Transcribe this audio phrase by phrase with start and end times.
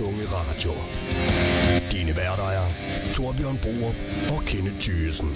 [0.00, 0.72] tunge radio.
[1.92, 2.66] Dine værter er
[3.14, 3.92] Torbjørn Boer
[4.34, 5.28] og Kenneth Thyssen.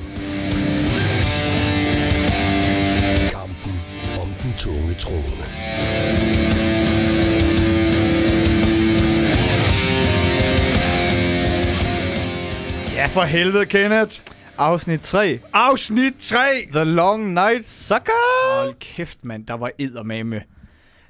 [3.30, 3.74] Kampen
[4.22, 5.44] om den tunge trone.
[12.94, 14.20] Ja, for helvede, Kenneth.
[14.58, 15.40] Afsnit 3.
[15.52, 16.36] Afsnit 3.
[16.72, 18.60] The Long Night Sucker.
[18.62, 19.46] Hold kæft, mand.
[19.46, 20.42] Der var eddermame.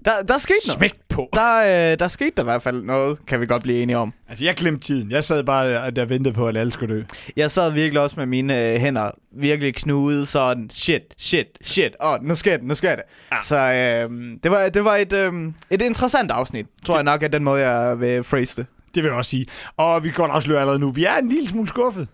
[0.05, 0.79] Der, der skete noget.
[0.79, 1.29] Smæk på.
[1.33, 4.13] Der, øh, der skete der i hvert fald noget, kan vi godt blive enige om.
[4.29, 5.11] Altså, jeg glemte tiden.
[5.11, 7.03] Jeg sad bare der og ventede på, at alle skulle dø.
[7.37, 12.13] Jeg sad virkelig også med mine øh, hænder virkelig knudet sådan, shit, shit, shit, åh,
[12.13, 13.05] oh, nu sker det, nu sker det.
[13.33, 13.37] Ja.
[13.43, 14.11] Så øh,
[14.43, 15.33] det var, det var et, øh,
[15.71, 18.67] et interessant afsnit, tror jeg nok, at den måde, jeg vil phrase det.
[18.95, 19.47] Det vil jeg også sige.
[19.77, 20.91] Og vi kan godt afsløre allerede nu.
[20.91, 22.09] Vi er en lille smule skuffet.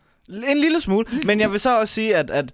[0.48, 2.52] En lille smule, men jeg vil så også sige, at, at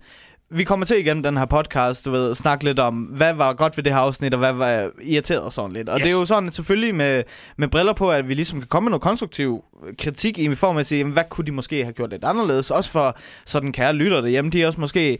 [0.50, 3.76] vi kommer til igennem den her podcast, du ved, snakke lidt om, hvad var godt
[3.76, 5.88] ved det her afsnit, og hvad var irriteret sådan lidt.
[5.88, 6.02] Og Yes.
[6.02, 7.22] det er jo sådan selvfølgelig med,
[7.56, 9.64] med briller på, at vi ligesom kan komme med noget konstruktiv
[9.98, 12.70] kritik i form af at sige, jamen, hvad kunne de måske have gjort lidt anderledes?
[12.70, 15.18] Også for sådan kære lytter derhjemme, de også måske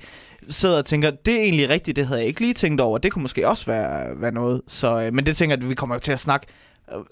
[0.49, 2.99] sidder og tænker, det er egentlig rigtigt, det havde jeg ikke lige tænkt over.
[2.99, 4.63] Det kunne måske også være, være noget.
[4.69, 6.47] Så, øh, men det tænker jeg, at vi kommer jo til at snakke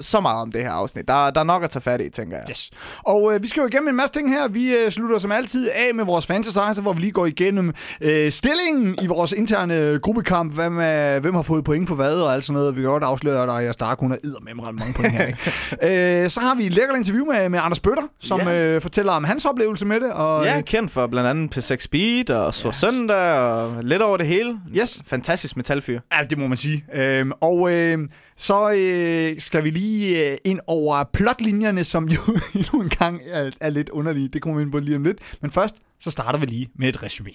[0.00, 1.08] så meget om det her afsnit.
[1.08, 2.46] Der, der er nok at tage fat i, tænker jeg.
[2.50, 2.70] Yes.
[3.02, 4.48] Og øh, vi skal jo igennem en masse ting her.
[4.48, 8.30] Vi øh, slutter som altid af med vores fantasizer, hvor vi lige går igennem øh,
[8.32, 10.54] stillingen i vores interne gruppekamp.
[10.54, 12.76] Hvem, er, hvem har fået point for hvad og alt sådan noget.
[12.76, 14.18] Vi kan godt afsløre, at Arias Stark, hun har
[14.54, 15.26] med ret mange point her.
[15.26, 16.22] Ikke?
[16.24, 18.74] øh, så har vi et lækkert interview med, med Anders Bøtter, som Ja.
[18.74, 20.12] øh, fortæller om hans oplevelse med det.
[20.12, 24.16] Og, Ja, øh, kendt for blandt andet P6 Speed og Så Søndag og lidt over
[24.16, 24.58] det hele.
[24.76, 25.02] Yes.
[25.06, 26.00] Fantastisk metalfyr.
[26.12, 26.84] Ja, det må man sige.
[26.94, 27.98] Øhm, og øh,
[28.36, 32.20] så øh, skal vi lige øh, ind over plotlinjerne, som jo
[32.54, 34.28] endnu en gang er, er lidt underlige.
[34.28, 35.18] Det kommer vi ind på lige om lidt.
[35.40, 37.30] Men først, så starter vi lige med et resume.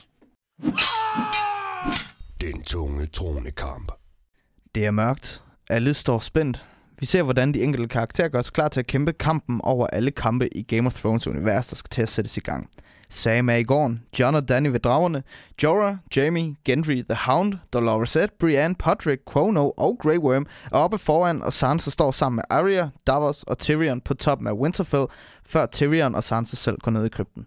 [2.42, 3.92] Den tunge tronekamp.
[4.76, 5.44] Det er mørkt.
[5.70, 6.66] Alle står spændt.
[7.00, 10.12] Vi ser, hvordan de enkelte karakterer gør sig klar til at kæmpe kampen over alle
[10.12, 12.70] kampe i Game of Thrones univers, der skal til at sættes i gang.
[13.12, 15.24] Sam er i gården, John og Danny ved dragerne,
[15.64, 21.42] Jorah, Jamie, Gendry, The Hound, Dolores Brienne, Podrick, Quono og Grey Worm er oppe foran,
[21.42, 25.06] og Sansa står sammen med Arya, Davos og Tyrion på toppen af Winterfell,
[25.46, 27.46] før Tyrion og Sansa selv går ned i krypten.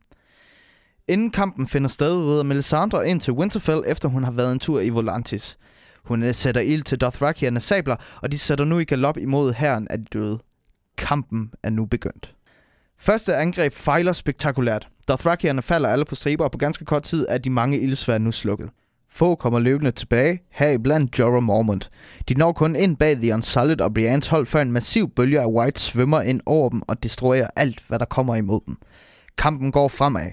[1.09, 4.81] Inden kampen finder sted, rider Melisandre ind til Winterfell, efter hun har været en tur
[4.81, 5.59] i Volantis.
[6.05, 9.89] Hun øh, sætter ild til Dothrakiernes sabler, og de sætter nu i galop imod herren
[9.91, 10.39] af de døde.
[10.99, 12.35] Kampen er nu begyndt.
[13.03, 14.89] Første angreb fejler spektakulært.
[15.09, 18.33] Dothrakierne falder alle på striber, og på ganske kort tid er de mange ildsvær nu
[18.33, 18.69] slukket.
[19.11, 21.91] Få kommer løbende tilbage, heriblandt Jorah Mormont.
[22.29, 25.47] De når kun ind bag The Unsullied og Brians hold, før en massiv bølge af
[25.47, 28.77] White svømmer ind over dem og destruerer alt, hvad der kommer imod dem.
[29.39, 30.31] Kampen går fremad.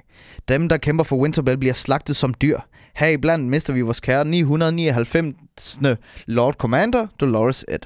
[0.48, 2.60] Dem, der kæmper for Winterfell, bliver slagtet som dyr.
[2.96, 5.80] Heriblandt mister vi vores kære 999.
[6.26, 7.80] Lord Commander, Dolores Ed.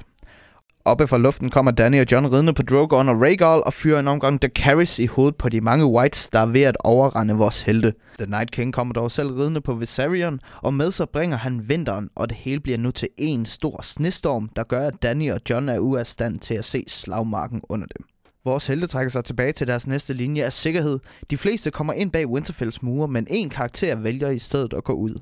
[0.86, 4.08] Oppe fra luften kommer Danny og John ridende på Drogon og Rhaegal og fyrer en
[4.08, 7.92] omgang Daenerys i hovedet på de mange Whites, der er ved at overrende vores helte.
[8.18, 12.10] The Night King kommer dog selv ridende på Viserion, og med sig bringer han vinteren,
[12.14, 15.68] og det hele bliver nu til en stor snestorm, der gør, at Danny og John
[15.68, 18.06] er ude af stand til at se slagmarken under dem.
[18.44, 20.98] Vores helte trækker sig tilbage til deres næste linje af sikkerhed.
[21.30, 24.92] De fleste kommer ind bag Winterfells mure, men en karakter vælger i stedet at gå
[24.92, 25.20] ud.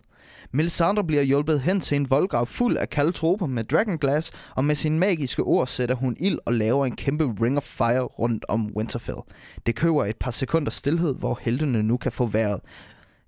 [0.52, 4.98] Melisandre bliver hjulpet hen til en voldgrav fuld af kaldtroper med Dragonglass, og med sine
[4.98, 9.18] magiske ord sætter hun ild og laver en kæmpe ring of fire rundt om Winterfell.
[9.66, 12.60] Det køber et par sekunder stillhed, hvor heltene nu kan få vejret.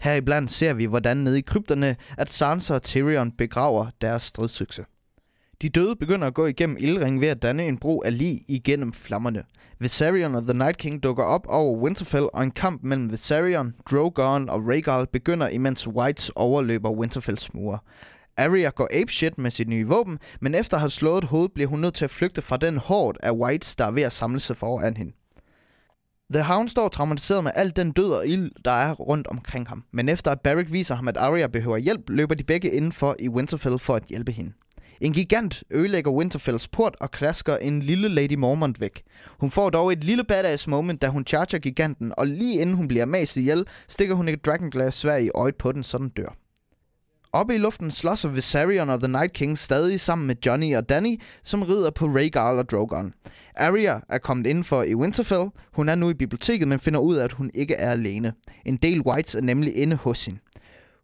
[0.00, 4.84] Heriblandt ser vi, hvordan nede i krypterne, at Sansa og Tyrion begraver deres stridsøkse.
[5.64, 8.92] De døde begynder at gå igennem ildringen ved at danne en bro af lig igennem
[8.92, 9.42] flammerne.
[9.78, 14.48] Viserion og The Night King dukker op over Winterfell, og en kamp mellem Viserion, Drogon
[14.48, 17.78] og Rhaegal begynder, imens Whites overløber Winterfells mure.
[18.36, 21.68] Arya går apeshit med sit nye våben, men efter at have slået et hoved, bliver
[21.68, 24.40] hun nødt til at flygte fra den hård af Whites, der er ved at samle
[24.40, 25.12] sig foran hende.
[26.32, 29.84] The Hound står traumatiseret med al den død og ild, der er rundt omkring ham.
[29.92, 33.28] Men efter at Barrick viser ham, at Arya behøver hjælp, løber de begge indenfor i
[33.28, 34.52] Winterfell for at hjælpe hende.
[35.00, 39.02] En gigant ødelægger Winterfells port og klasker en lille Lady Mormont væk.
[39.40, 42.88] Hun får dog et lille badass moment, da hun charger giganten, og lige inden hun
[42.88, 46.36] bliver mast ihjel, stikker hun et Dragonglass svær i øjet på den, så den dør.
[47.32, 51.20] Oppe i luften slåsser Viserion og The Night King stadig sammen med Johnny og Danny,
[51.42, 53.12] som rider på Rhaegal og Drogon.
[53.56, 55.50] Arya er kommet indenfor i Winterfell.
[55.72, 58.32] Hun er nu i biblioteket, men finder ud af, at hun ikke er alene.
[58.64, 60.40] En del Whites er nemlig inde hos hende.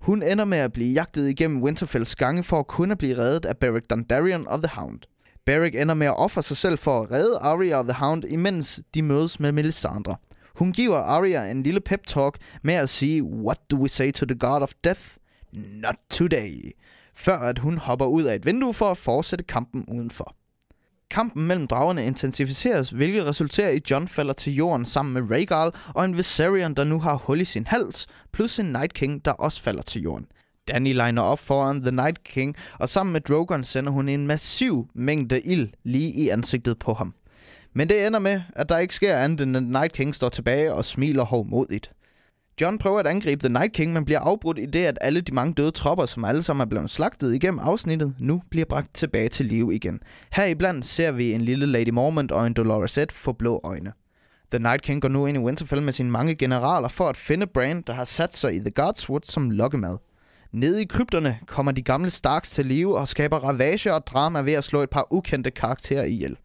[0.01, 3.45] Hun ender med at blive jagtet igennem Winterfells gange for at kun at blive reddet
[3.45, 5.01] af Beric Dondarrion og The Hound.
[5.47, 8.81] Beric ender med at ofre sig selv for at redde Arya og The Hound, imens
[8.95, 10.17] de mødes med Melisandre.
[10.59, 14.27] Hun giver Arya en lille pep talk med at sige, What do we say to
[14.27, 15.01] the god of death?
[15.53, 16.73] Not today.
[17.15, 20.37] Før at hun hopper ud af et vindue for at fortsætte kampen udenfor.
[21.11, 25.71] Kampen mellem dragerne intensificeres, hvilket resulterer i, at John falder til jorden sammen med Rhaegal
[25.95, 29.33] og en Viserion, der nu har hul i sin hals, plus en Night King, der
[29.33, 30.27] også falder til jorden.
[30.69, 34.89] Danny liner op foran The Night King, og sammen med Drogon sender hun en massiv
[34.95, 37.15] mængde ild lige i ansigtet på ham.
[37.73, 40.75] Men det ender med, at der ikke sker andet end, at Night King står tilbage
[40.75, 41.91] og smiler hovmodigt.
[42.61, 45.35] John prøver at angribe The Night King, men bliver afbrudt i det, at alle de
[45.35, 49.29] mange døde tropper, som alle sammen er blevet slagtet igennem afsnittet, nu bliver bragt tilbage
[49.29, 50.01] til live igen.
[50.33, 53.93] Heriblandt ser vi en lille Lady Mormont og en Dolores Ed få blå øjne.
[54.51, 57.47] The Night King går nu ind i Winterfell med sine mange generaler for at finde
[57.47, 59.97] Bran, der har sat sig i The Godswood som lokkemad.
[60.53, 64.53] Nede i krypterne kommer de gamle Starks til live og skaber ravage og drama ved
[64.53, 66.37] at slå et par ukendte karakterer ihjel.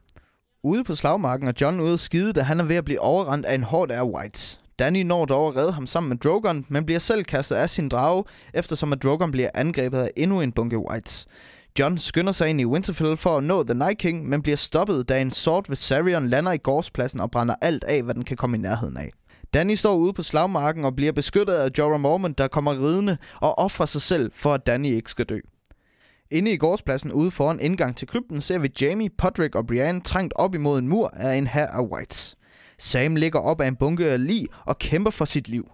[0.63, 3.45] Ude på slagmarken er John ude at skide, da han er ved at blive overrendt
[3.45, 4.59] af en hård af Whites.
[4.79, 7.89] Danny når dog at redde ham sammen med Drogon, men bliver selv kastet af sin
[7.89, 8.23] drage,
[8.53, 11.27] eftersom at Drogon bliver angrebet af endnu en bunke Whites.
[11.79, 15.09] John skynder sig ind i Winterfell for at nå The Night King, men bliver stoppet,
[15.09, 18.57] da en sort Viserion lander i gårdspladsen og brænder alt af, hvad den kan komme
[18.57, 19.11] i nærheden af.
[19.53, 23.57] Danny står ude på slagmarken og bliver beskyttet af Jorah Mormont, der kommer ridende og
[23.57, 25.39] offrer sig selv for, at Danny ikke skal dø.
[26.31, 30.33] Inde i gårdspladsen ude foran indgang til krypten ser vi Jamie, Podrick og Brienne trængt
[30.35, 32.35] op imod en mur af en her af Whites.
[32.85, 35.71] Sam ligger op af en bunke af lig og kæmper for sit liv.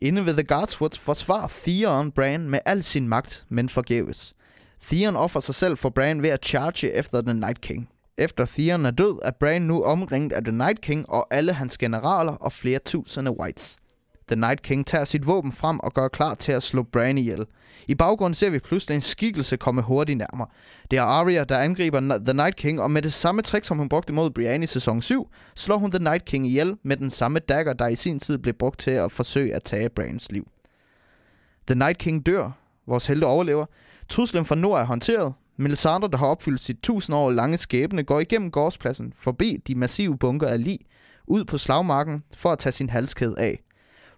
[0.00, 4.34] Inde ved The Guardswoods forsvarer Theon Bran med al sin magt, men forgæves.
[4.82, 7.88] Theon offer sig selv for Bran ved at charge efter The Night King.
[8.18, 11.78] Efter Theon er død, er Bran nu omringet af The Night King og alle hans
[11.78, 13.76] generaler og flere tusinde whites.
[14.28, 17.46] The Night King tager sit våben frem og gør klar til at slå Bran ihjel.
[17.88, 20.48] I baggrunden ser vi pludselig en skikkelse komme hurtigt nærmere.
[20.90, 23.88] Det er Arya, der angriber The Night King, og med det samme trick, som hun
[23.88, 27.38] brugte mod Brienne i sæson 7, slår hun The Night King ihjel med den samme
[27.38, 30.48] dagger, der i sin tid blev brugt til at forsøge at tage Brans liv.
[31.66, 32.50] The Night King dør.
[32.86, 33.66] Vores helte overlever.
[34.08, 35.34] Truslen fra nord er håndteret.
[35.56, 40.18] Melisandre, der har opfyldt sit tusind år lange skæbne, går igennem gårdspladsen, forbi de massive
[40.18, 40.78] bunker af lig,
[41.26, 43.62] ud på slagmarken for at tage sin halskæde af.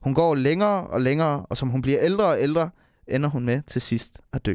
[0.01, 2.71] Hun går længere og længere, og som hun bliver ældre og ældre,
[3.07, 4.55] ender hun med til sidst at dø.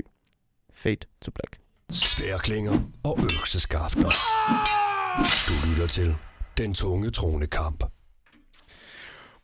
[0.74, 1.60] Fate to Black.
[1.90, 2.72] Stærklinger
[3.04, 4.12] og økseskafter.
[5.48, 6.16] Du lytter til
[6.58, 7.84] Den Tunge Tronekamp.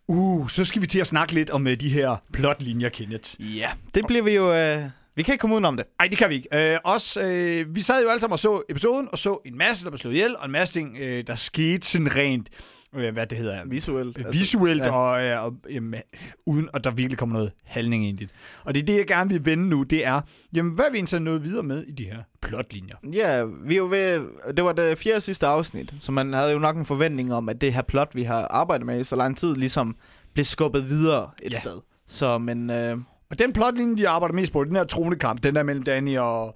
[0.08, 3.30] Uh, så skal vi til at snakke lidt om uh, de her plotlinjer, Kenneth.
[3.58, 4.54] Ja, det bliver vi jo...
[4.54, 4.84] Øh,
[5.16, 5.86] vi kan ikke komme udenom det.
[6.00, 6.76] Nej, det kan vi ikke.
[6.84, 9.84] Uh, os, uh, vi sad jo alle sammen og så episoden, og så en masse,
[9.84, 13.28] der blev slået ihjel, og en masse ting, uh, der skete sådan rent øh, hvad
[13.28, 13.66] det hedder.
[13.66, 14.18] Visuelt.
[14.18, 15.00] Øh, visuelt, altså, ja.
[15.00, 16.02] og, øh, og jamen,
[16.46, 18.34] uden at der virkelig kommer noget handling ind i det.
[18.64, 20.22] Og det er det, jeg gerne vil vende nu, det er,
[20.54, 22.96] jamen, hvad er vi egentlig nået videre med i de her plotlinjer?
[23.14, 24.22] Ja, vi er jo ved,
[24.56, 27.62] det var det fjerde sidste afsnit, så man havde jo nok en forventning om, at
[27.62, 29.96] det her plot, vi har arbejdet med i så lang tid, ligesom
[30.34, 31.60] blev skubbet videre et ja.
[31.60, 31.80] sted.
[32.08, 32.70] Så, men...
[32.70, 32.98] Øh...
[33.32, 36.56] Og den plotlinje, de arbejder mest på, den her tronekamp, den der mellem Danny og...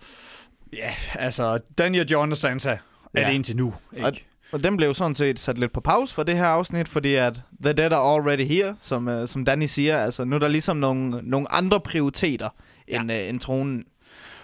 [0.73, 2.77] Ja, altså, Danny og John og Sansa er
[3.21, 3.27] ja.
[3.27, 4.07] det indtil nu, ikke?
[4.07, 4.13] Og
[4.53, 7.41] og den blev sådan set sat lidt på pause for det her afsnit, fordi at
[7.63, 9.97] The Dead are already here, som, uh, som Danny siger.
[9.97, 12.49] Altså, nu er der ligesom nogle, nogle andre prioriteter
[12.87, 13.01] ja.
[13.01, 13.83] end, uh, end tronen.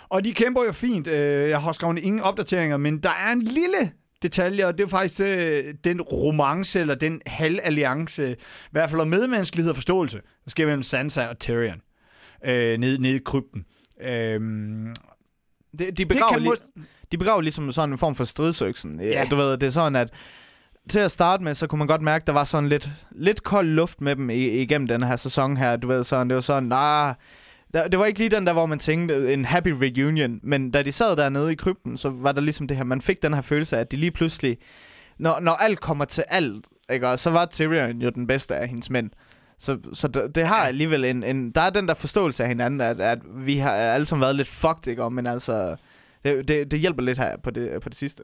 [0.09, 1.07] Og de kæmper jo fint.
[1.07, 3.91] Øh, jeg har skrevet ingen opdateringer, men der er en lille
[4.21, 8.35] detalje, og det er faktisk øh, den romance, eller den halvalliance, i
[8.71, 11.81] hvert fald medmenneskelighed og forståelse, der sker mellem Sansa og Tyrion
[12.45, 13.65] øh, nede, nede i krypten.
[14.01, 14.39] Øh,
[15.79, 19.01] det, de begraver det kan lige de begraver ligesom sådan en form for stridsøksen.
[19.01, 19.25] Ja.
[19.31, 20.09] Du ved, det er sådan, at
[20.89, 23.43] til at starte med, så kunne man godt mærke, at der var sådan lidt, lidt
[23.43, 25.75] kold luft med dem igennem den her sæson her.
[25.75, 27.15] Du ved, sådan, det var sådan, nah,
[27.73, 30.81] der, det var ikke lige den der, hvor man tænkte en happy reunion, men da
[30.83, 33.41] de sad dernede i krypten, så var der ligesom det her, man fik den her
[33.41, 34.57] følelse af, at de lige pludselig,
[35.19, 38.89] når, når alt kommer til alt, ikke, så var Tyrion jo den bedste af hendes
[38.89, 39.09] mænd.
[39.59, 42.81] Så, så det, det har alligevel en, en, der er den der forståelse af hinanden,
[42.81, 45.75] at, at vi har alle sammen været lidt fucked, ikke, men altså,
[46.25, 48.23] det, det, det hjælper lidt her på det, på det sidste.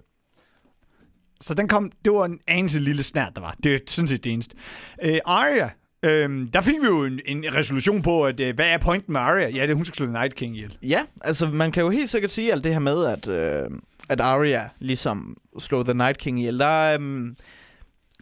[1.42, 3.56] Så den kom, det var en anelse lille snært, der var.
[3.64, 4.56] Det er sådan set det eneste.
[5.06, 5.70] Uh, Arya,
[6.06, 9.22] Øhm, der fik vi jo en, en resolution på, at øh, hvad er pointen med
[9.22, 9.50] Arya?
[9.50, 10.78] Ja, det er, hun skal slå Night King ihjel.
[10.84, 13.70] Ja, altså man kan jo helt sikkert sige alt det her med, at, øh,
[14.10, 16.60] at Arya ligesom slog The Night King ihjel.
[16.60, 17.36] Der er, øhm,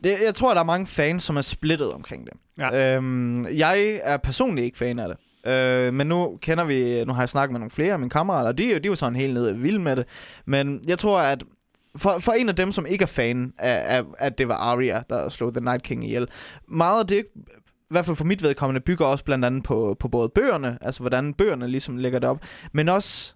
[0.04, 2.34] det, jeg tror, der er mange fans, som er splittet omkring det.
[2.58, 2.96] Ja.
[2.96, 5.18] Øhm, jeg er personligt ikke fan af det.
[5.48, 8.48] Øh, men nu kender vi, nu har jeg snakket med nogle flere af mine kammerater,
[8.48, 10.06] og de, de er jo sådan helt nede vild med det.
[10.46, 11.44] Men jeg tror, at
[11.96, 15.02] for, for en af dem, som ikke er fan af, af, at det var Arya,
[15.10, 16.28] der slog The Night King ihjel,
[16.68, 17.26] meget af det,
[17.66, 21.00] i hvert fald for mit vedkommende, bygger også blandt andet på, på både bøgerne, altså
[21.00, 22.40] hvordan bøgerne ligesom lægger det op,
[22.72, 23.36] men også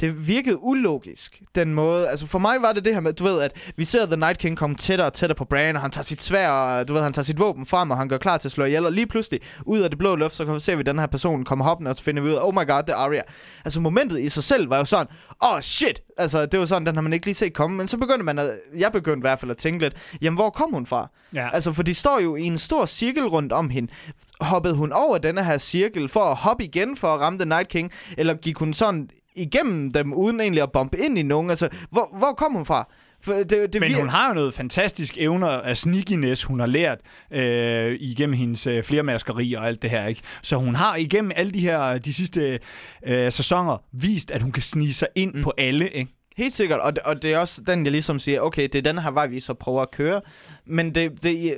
[0.00, 2.08] det virkede ulogisk, den måde.
[2.08, 4.38] Altså for mig var det det her med, du ved, at vi ser The Night
[4.38, 7.02] King komme tættere og tættere på Bran, og han tager sit svær, og du ved,
[7.02, 9.06] han tager sit våben frem, og han gør klar til at slå ihjel, og lige
[9.06, 11.96] pludselig, ud af det blå luft, så ser vi den her person komme hoppende, og
[11.96, 13.22] så finder vi ud af, oh my god, det er Arya.
[13.64, 15.06] Altså momentet i sig selv var jo sådan,
[15.40, 17.96] oh shit, altså det var sådan, den har man ikke lige set komme, men så
[17.96, 20.86] begyndte man, at, jeg begyndte i hvert fald at tænke lidt, jamen hvor kom hun
[20.86, 21.10] fra?
[21.34, 21.48] Ja.
[21.52, 23.92] Altså for de står jo i en stor cirkel rundt om hende.
[24.40, 27.68] Hoppede hun over denne her cirkel for at hoppe igen for at ramme The Night
[27.68, 31.50] King, eller gik hun sådan igennem dem, uden egentlig at bombe ind i nogen?
[31.50, 32.88] Altså, hvor, hvor kom hun fra?
[33.20, 36.66] For det, det Men vir- hun har jo noget fantastisk evner af sneakiness, hun har
[36.66, 36.98] lært
[37.30, 40.06] øh, igennem hendes øh, flermaskeri og alt det her.
[40.06, 40.20] ikke.
[40.42, 42.58] Så hun har igennem alle de her de sidste
[43.06, 45.42] øh, sæsoner vist, at hun kan snige sig ind mm.
[45.42, 45.88] på alle.
[45.90, 46.10] Ikke?
[46.36, 48.82] Helt sikkert, og det, og det er også den, jeg ligesom siger, okay, det er
[48.82, 50.20] den her vej, vi så prøver at køre.
[50.66, 51.54] Men det, det,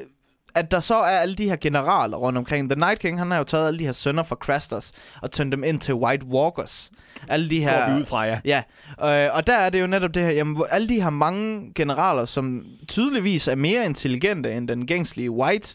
[0.56, 2.70] at der så er alle de her generaler rundt omkring.
[2.70, 5.52] The Night King, han har jo taget alle de her sønner fra Crasters og tømt
[5.52, 6.90] dem ind til White Walkers.
[7.28, 7.86] Alle de her...
[7.86, 8.40] Går vi ud fra, ja.
[8.44, 8.62] Ja,
[9.00, 12.24] øh, og der er det jo netop det her, jamen, alle de her mange generaler,
[12.24, 15.74] som tydeligvis er mere intelligente end den gængslige White,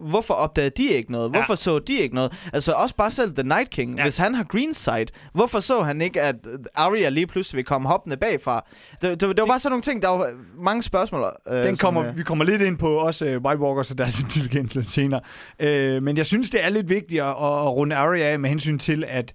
[0.00, 1.30] hvorfor opdagede de ikke noget?
[1.30, 1.56] Hvorfor ja.
[1.56, 2.48] så de ikke noget?
[2.52, 4.02] Altså også bare selv The Night King, ja.
[4.02, 6.36] hvis han har green sight, hvorfor så han ikke, at
[6.74, 8.64] Arya lige pludselig vil komme hoppende bagfra?
[9.02, 11.24] Det, det, det var bare sådan nogle ting, der var mange spørgsmål.
[11.48, 12.18] Øh, Den kommer, som, øh...
[12.18, 15.20] Vi kommer lidt ind på også uh, White Walkers og deres intelligens lidt senere.
[15.62, 17.36] Uh, men jeg synes, det er lidt vigtigt at, at
[17.76, 19.32] runde Arya af med hensyn til, at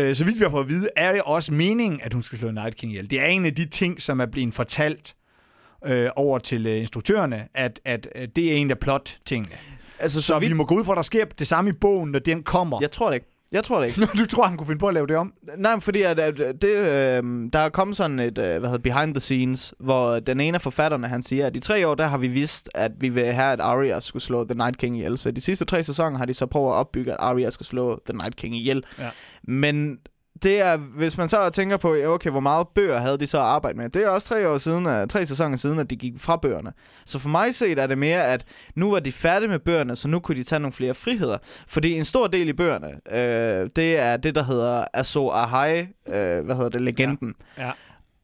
[0.00, 2.38] uh, så vidt vi har fået at vide, er det også meningen, at hun skal
[2.38, 3.10] slå Night King ihjel.
[3.10, 5.14] Det er en af de ting, som er blevet fortalt
[5.86, 9.56] øh, over til øh, instruktørerne, at, at, at det er en af plot-tingene.
[9.98, 10.48] Altså, så, så vi...
[10.48, 12.78] vi må gå ud fra, at der sker det samme i bogen, når den kommer.
[12.80, 13.26] Jeg tror det ikke.
[13.52, 14.00] Jeg tror det ikke.
[14.22, 15.32] du tror, han kunne finde på at lave det om?
[15.56, 17.22] Nej, fordi at, at det, øh,
[17.52, 20.62] der er kommet sådan et, øh, hvad hedder behind the scenes, hvor den ene af
[20.62, 23.52] forfatterne, han siger, at i tre år, der har vi vidst, at vi vil have,
[23.52, 25.18] at Arya skulle slå The Night King ihjel.
[25.18, 28.00] Så de sidste tre sæsoner har de så prøvet at opbygge, at Arya skal slå
[28.06, 28.84] The Night King ihjel.
[28.98, 29.10] Ja.
[29.42, 29.98] Men
[30.44, 33.44] det er, hvis man så tænker på, okay, hvor meget bøger havde de så at
[33.44, 33.88] arbejde med.
[33.88, 36.72] Det er også tre år siden, tre sæsoner siden, at de gik fra bøgerne.
[37.06, 40.08] Så for mig set er det mere, at nu var de færdige med bøgerne, så
[40.08, 41.38] nu kunne de tage nogle flere friheder.
[41.68, 46.44] Fordi en stor del i bøgerne, øh, det er det, der hedder Azo Ahai, øh,
[46.44, 47.34] hvad hedder det, legenden.
[47.58, 47.66] Ja.
[47.66, 47.72] ja.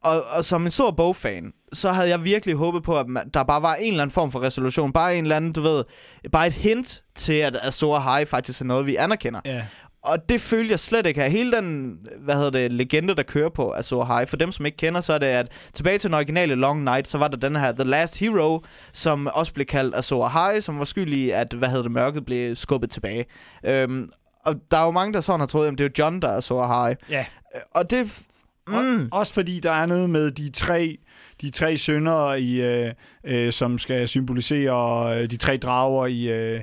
[0.03, 3.43] Og, og som en stor bogfan, så havde jeg virkelig håbet på, at man, der
[3.43, 4.93] bare var en eller anden form for resolution.
[4.93, 5.85] Bare en eller anden, du ved,
[6.33, 9.41] bare et hint til, at Azor Ahai faktisk er noget, vi anerkender.
[9.45, 9.65] Ja.
[10.03, 11.31] Og det følger jeg slet ikke af.
[11.31, 14.77] Hele den, hvad hedder det, legende, der kører på Azor High, for dem, som ikke
[14.77, 17.57] kender, så er det, at tilbage til den originale Long Night, så var der den
[17.57, 21.53] her The Last Hero, som også blev kaldt Azor High, som var skyld i, at,
[21.53, 23.25] hvad hedder det, mørket blev skubbet tilbage.
[23.65, 24.11] Øhm,
[24.45, 26.37] og der er jo mange, der sådan har troet, at det er John, der er
[26.37, 26.97] Azor High.
[27.11, 27.27] Ja.
[27.71, 28.23] Og det...
[28.69, 29.09] Mm.
[29.13, 30.99] Også fordi der er noget med de tre
[31.41, 32.93] de tre sønner, i, øh,
[33.25, 36.29] øh, som skal symbolisere øh, de tre drager i...
[36.29, 36.61] Øh,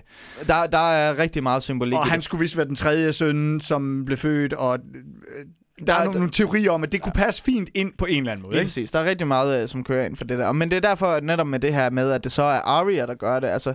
[0.47, 1.93] der, der er rigtig meget symbolik.
[1.93, 5.45] Og han skulle vist være den tredje søn, som blev født, og øh,
[5.79, 8.17] der, der er nogle, nogle teorier om, at det kunne passe fint ind på en
[8.17, 8.55] eller anden måde.
[8.55, 8.67] Ja, ikke?
[8.67, 8.91] præcis.
[8.91, 10.51] Der er rigtig meget, øh, som kører ind for det der.
[10.51, 13.05] Men det er derfor at netop med det her med, at det så er Arya,
[13.05, 13.47] der gør det.
[13.47, 13.73] Altså,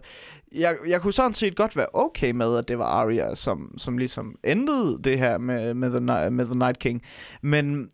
[0.55, 3.99] jeg, jeg kunne sådan set godt være okay med, at det var Arya, som, som
[3.99, 7.03] ligesom endte det her med, med, the, med The Night King.
[7.43, 7.89] Men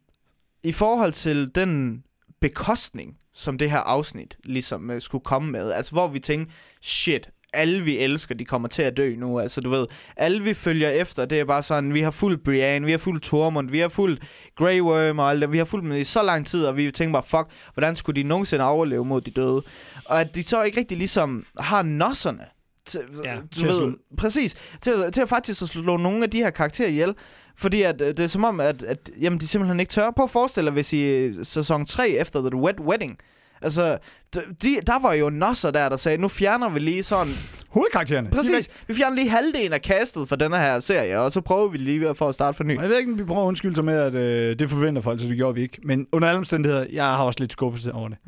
[0.62, 2.02] i forhold til den
[2.40, 5.72] bekostning, som det her afsnit ligesom uh, skulle komme med.
[5.72, 9.38] Altså, hvor vi tænkte, shit, alle vi elsker, de kommer til at dø nu.
[9.38, 12.86] Altså, du ved, alle vi følger efter, det er bare sådan, vi har fuldt Brian,
[12.86, 14.22] vi har fuldt Tormund, vi har fuldt
[14.56, 15.52] Grey Worm og alt det.
[15.52, 18.22] Vi har fulgt dem i så lang tid, og vi tænker bare, fuck, hvordan skulle
[18.22, 19.62] de nogensinde overleve mod de døde?
[20.04, 22.44] Og at de så ikke rigtig ligesom har nosserne
[22.86, 26.38] til, ja, du til ved, præcis, til, til at faktisk at slå nogle af de
[26.38, 27.14] her karakterer ihjel.
[27.58, 30.10] Fordi at, øh, det er som om, at, at jamen, de simpelthen ikke tør.
[30.10, 33.18] på at forestille hvis i øh, sæson 3 efter The Wet Wedding,
[33.62, 33.98] Altså,
[34.34, 37.32] de, der var jo nosser der, der sagde, nu fjerner vi lige sådan...
[37.74, 38.30] Hovedkaraktererne.
[38.30, 38.68] Præcis.
[38.86, 42.14] Vi fjerner lige halvdelen af kastet for denne her serie, og så prøver vi lige
[42.14, 42.80] for at starte for ny.
[42.80, 45.20] Jeg ved ikke, om vi prøver at undskylde sig med, at øh, det forventer folk,
[45.20, 45.78] så det gjorde vi ikke.
[45.84, 48.18] Men under alle omstændigheder, jeg har også lidt skuffelse over det.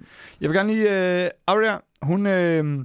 [0.40, 1.22] Jeg vil gerne lige...
[1.24, 2.26] Øh, Arya, hun...
[2.26, 2.84] Øh,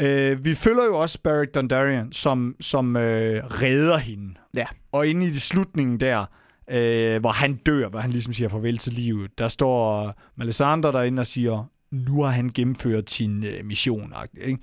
[0.00, 4.34] Øh, vi følger jo også Beric Dondarrion, som, som øh, redder hende.
[4.54, 4.66] Ja.
[4.92, 6.24] Og inde i det slutningen der,
[6.70, 11.20] øh, hvor han dør, hvor han ligesom siger farvel til livet, der står Melisandre derinde
[11.20, 14.14] og siger, nu har han gennemført sin øh, mission.
[14.44, 14.58] Ikke?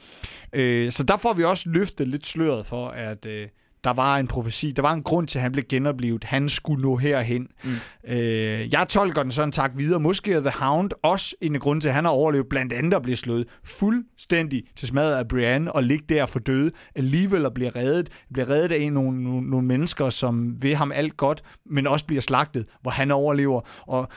[0.54, 3.26] Øh, så der får vi også løftet lidt sløret for, at...
[3.26, 3.48] Øh,
[3.84, 6.24] der var en profesi, der var en grund til, at han blev genoplevet.
[6.24, 7.48] Han skulle nå herhen.
[7.64, 7.70] Mm.
[8.08, 10.00] Øh, jeg tolker den sådan tak videre.
[10.00, 13.02] Måske er The Hound også en grund til, at han har overlevet, blandt andet at
[13.02, 16.72] blive slået fuldstændig til smadret af Brienne og ligge der for døde.
[16.96, 18.10] Alligevel at blive reddet.
[18.34, 22.22] Bliver reddet af nogle, nogle, nogle mennesker, som vil ham alt godt, men også bliver
[22.22, 23.62] slagtet, hvor han overlever.
[23.82, 24.10] Og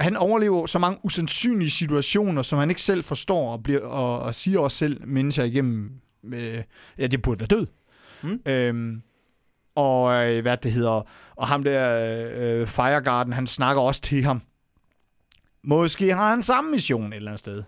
[0.00, 4.34] han overlever så mange usandsynlige situationer, som han ikke selv forstår, og, bliver, og, og
[4.34, 5.90] siger også selv, mens jeg igennem,
[6.34, 6.62] øh,
[6.98, 7.66] ja, det burde være død.
[8.26, 8.52] Mm.
[8.52, 9.02] Øhm,
[9.74, 11.06] og øh, hvad det hedder,
[11.36, 14.42] og ham der øh, Firegarden, han snakker også til ham.
[15.64, 17.62] Måske har han samme mission et eller andet sted.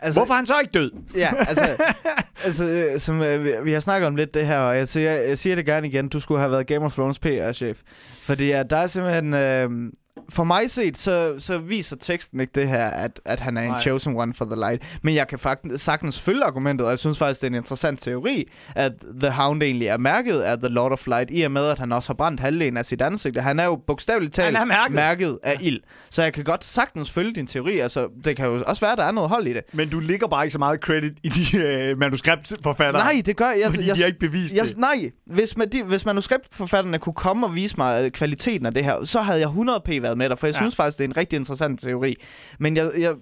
[0.00, 0.90] Altså, Hvorfor er han så ikke død?
[1.14, 1.76] Ja, altså,
[2.44, 5.12] altså øh, som, øh, vi, vi har snakket om lidt det her, og jeg siger,
[5.12, 7.78] jeg siger det gerne igen, du skulle have været Game of Thrones PR-chef.
[8.22, 9.34] Fordi at der er simpelthen...
[9.34, 9.92] Øh,
[10.28, 13.68] for mig set, så, så viser teksten ikke det her, at, at han er en
[13.68, 13.80] Nej.
[13.80, 14.98] chosen one for the light.
[15.02, 18.00] Men jeg kan faktisk sagtens følge argumentet, og jeg synes faktisk, det er en interessant
[18.00, 18.44] teori,
[18.74, 21.78] at The Hound egentlig er mærket af The Lord of Light, i og med, at
[21.78, 23.40] han også har brændt halvdelen af sit ansigt.
[23.40, 24.94] Han er jo bogstaveligt talt mærket.
[24.94, 25.80] mærket af ild.
[26.10, 27.78] Så jeg kan godt sagtens følge din teori.
[27.78, 29.62] Altså, det kan jo også være, at der er noget hold i det.
[29.72, 33.02] Men du ligger bare ikke så meget credit i de øh, manuskriptforfattere.
[33.04, 33.70] Nej, det gør jeg.
[33.70, 34.78] fordi jeg, de har ikke bevist jeg, det.
[34.78, 38.84] Nej, hvis, man, de, hvis manuskriptforfatterne kunne komme og vise mig øh, kvaliteten af det
[38.84, 40.58] her, så havde jeg 100p været med dig, for jeg Ja.
[40.58, 42.14] synes faktisk, det er en rigtig interessant teori.
[42.58, 43.14] Men jeg, jeg,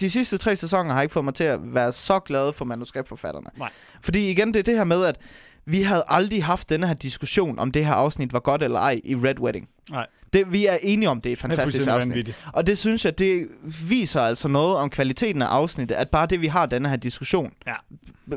[0.00, 3.46] de sidste tre sæsoner har ikke fået mig til at være så glad for manuskriptforfatterne.
[3.56, 3.70] Nej.
[4.02, 5.16] Fordi igen, det er det her med, at
[5.66, 9.00] vi havde aldrig haft denne her diskussion, om det her afsnit var godt eller ej
[9.04, 9.68] i Red Wedding.
[9.90, 10.06] Nej.
[10.32, 12.08] Det, vi er enige om, det er et Det er fantastisk afsnit.
[12.10, 12.44] vanvittigt.
[12.52, 13.48] Og det synes jeg, det
[13.88, 17.52] viser altså noget om kvaliteten af afsnittet, at bare det, vi har denne her diskussion,
[17.66, 17.74] Ja.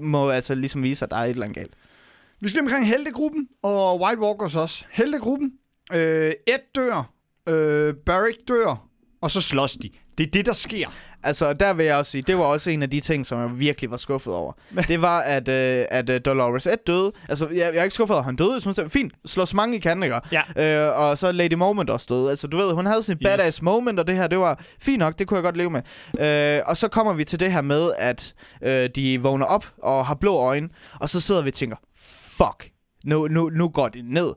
[0.01, 1.73] må altså ligesom vise, at der er et eller andet galt.
[2.39, 4.85] Vi skal omkring Heltegruppen og White Walkers også.
[4.91, 5.51] Heltegruppen.
[5.93, 7.10] Øh, Ed dør.
[7.49, 8.87] Øh, Barrick dør.
[9.21, 9.89] Og så slås de.
[10.17, 10.87] Det er det, der sker.
[11.23, 13.59] Altså, der vil jeg også sige, det var også en af de ting, som jeg
[13.59, 14.53] virkelig var skuffet over.
[14.87, 17.11] det var, at, øh, at øh, Dolores Ed døde.
[17.29, 18.53] Altså, jeg, jeg er ikke skuffet over, han døde.
[18.53, 19.13] Jeg synes, det var fint.
[19.25, 20.19] Slås mange i kanter.
[20.57, 20.87] Ja.
[20.89, 22.29] Øh, og så Lady Moment også døde.
[22.29, 23.23] Altså, du ved, hun havde sin Yes.
[23.23, 25.19] badass moment, og det her, det var fint nok.
[25.19, 25.81] Det kunne jeg godt leve med.
[26.57, 28.33] Øh, og så kommer vi til det her med, at
[28.63, 30.69] øh, de vågner op og har blå øjne.
[30.99, 31.75] Og så sidder vi og tænker,
[32.37, 32.69] fuck,
[33.05, 34.33] nu, nu, nu går det ned.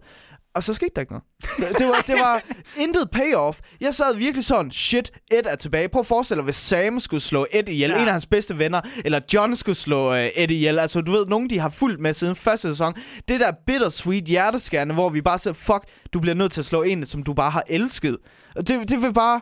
[0.55, 1.79] Og så skete der ikke noget.
[1.79, 2.43] Det, var, det var
[2.79, 3.59] intet payoff.
[3.81, 5.89] Jeg sad virkelig sådan, shit, Ed er tilbage.
[5.89, 7.97] Prøv at forestille dig, hvis Sam skulle slå Ed ihjel, Ja.
[8.03, 10.79] en af hans bedste venner, eller John skulle slå uh, Ed ihjel.
[10.79, 12.95] Altså, du ved, nogen de har fulgt med siden første sæson.
[13.29, 16.83] Det der bittersweet hjerteskærende, hvor vi bare siger, fuck, du bliver nødt til at slå
[16.83, 18.17] en, som du bare har elsket.
[18.57, 19.41] Og Det, det vil bare...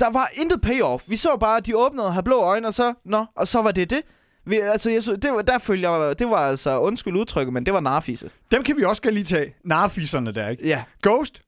[0.00, 1.04] Der var intet payoff.
[1.06, 3.62] Vi så bare, at de åbnede og havde blå øjne, og så, nå, og så
[3.62, 4.02] var det det.
[4.50, 7.74] Vi, altså, jeg, det var, der følte jeg, det var altså, undskyld udtrykket, men det
[7.74, 8.30] var narfisse.
[8.50, 9.54] Dem kan vi også godt lige tage.
[9.64, 10.68] Narfisserne der, ikke?
[10.68, 10.82] Ja.
[11.02, 11.42] Ghost.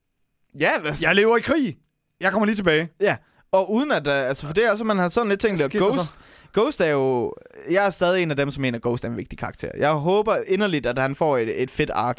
[0.61, 1.76] Ja, hvad, Jeg lever i krig.
[2.20, 2.88] Jeg kommer lige tilbage.
[3.00, 3.16] Ja,
[3.53, 5.70] og uden at, uh, altså for det er også, man har sådan lidt tænkt, at
[5.70, 6.18] Ghost,
[6.52, 7.34] Ghost er jo,
[7.70, 9.68] jeg er stadig en af dem, som mener, at Ghost er en vigtig karakter.
[9.78, 12.18] Jeg håber inderligt, at han får et, et fedt ark,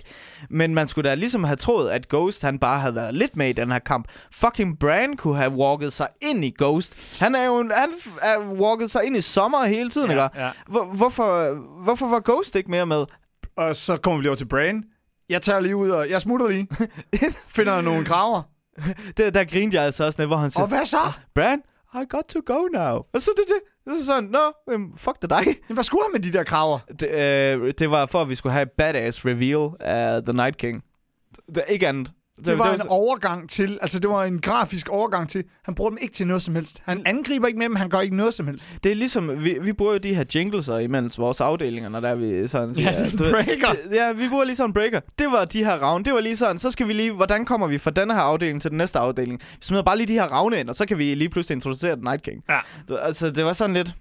[0.50, 3.50] men man skulle da ligesom have troet, at Ghost, han bare havde været lidt med
[3.50, 4.08] i den her kamp.
[4.32, 7.20] Fucking Bran kunne have walket sig ind i Ghost.
[7.20, 7.90] Han er jo, en, han
[8.22, 10.40] er walket sig ind i sommer hele tiden, ja, ikke?
[10.42, 10.52] ja.
[10.68, 13.06] Hvor, hvorfor, hvorfor var Ghost ikke mere med?
[13.58, 14.84] Og så kommer vi lige over til Brain.
[15.30, 16.68] Jeg tager lige ud, og jeg smutter lige.
[17.56, 18.42] Finder nogle kraver.
[19.18, 20.98] Det, der grinede jeg altså også, lidt, hvor han siger, Og hvad så?
[21.36, 21.62] Bran,
[21.96, 22.98] I got to go now.
[23.14, 25.46] Og så det, det, det er sådan, nå, øhm, fuck det dig.
[25.46, 26.80] Jamen, Hvad skulle han med de der kraver?
[27.00, 27.10] Det,
[27.64, 30.84] øh, det var for, at vi skulle have et badass reveal af The Night King.
[31.56, 32.12] Det, ikke andet.
[32.46, 35.98] Det var en overgang til, altså det var en grafisk overgang til, han bruger dem
[36.02, 36.82] ikke til noget som helst.
[36.84, 38.70] Han angriber ikke med dem, han gør ikke noget som helst.
[38.84, 42.10] det er ligesom, vi, vi bruger jo de her jingles imellem vores afdelinger, når der
[42.10, 43.68] er vi sådan Ja, det er ved, breaker.
[43.68, 45.00] Det, ja, vi bruger lige sådan en breaker.
[45.20, 46.06] Det var de her ravne.
[46.06, 48.62] Det var lige sådan, så skal vi lige, hvordan kommer vi fra denne her afdeling
[48.62, 49.40] til den næste afdeling?
[49.40, 51.96] Vi smider bare lige de her ravne ind, og så kan vi lige pludselig introducere
[51.96, 52.44] The Night King.
[52.50, 52.60] Ja.
[52.88, 53.96] Det, altså, det var sådan lidt...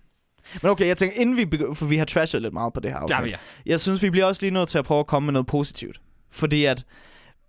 [0.63, 2.91] Men okay, jeg tænker, inden vi begynder, for vi har trashet lidt meget på det
[2.91, 3.25] her afsnit.
[3.25, 3.37] Vi, ja.
[3.67, 6.01] Jeg synes, vi bliver også lige nødt til at prøve at komme med noget positivt.
[6.31, 6.85] Fordi at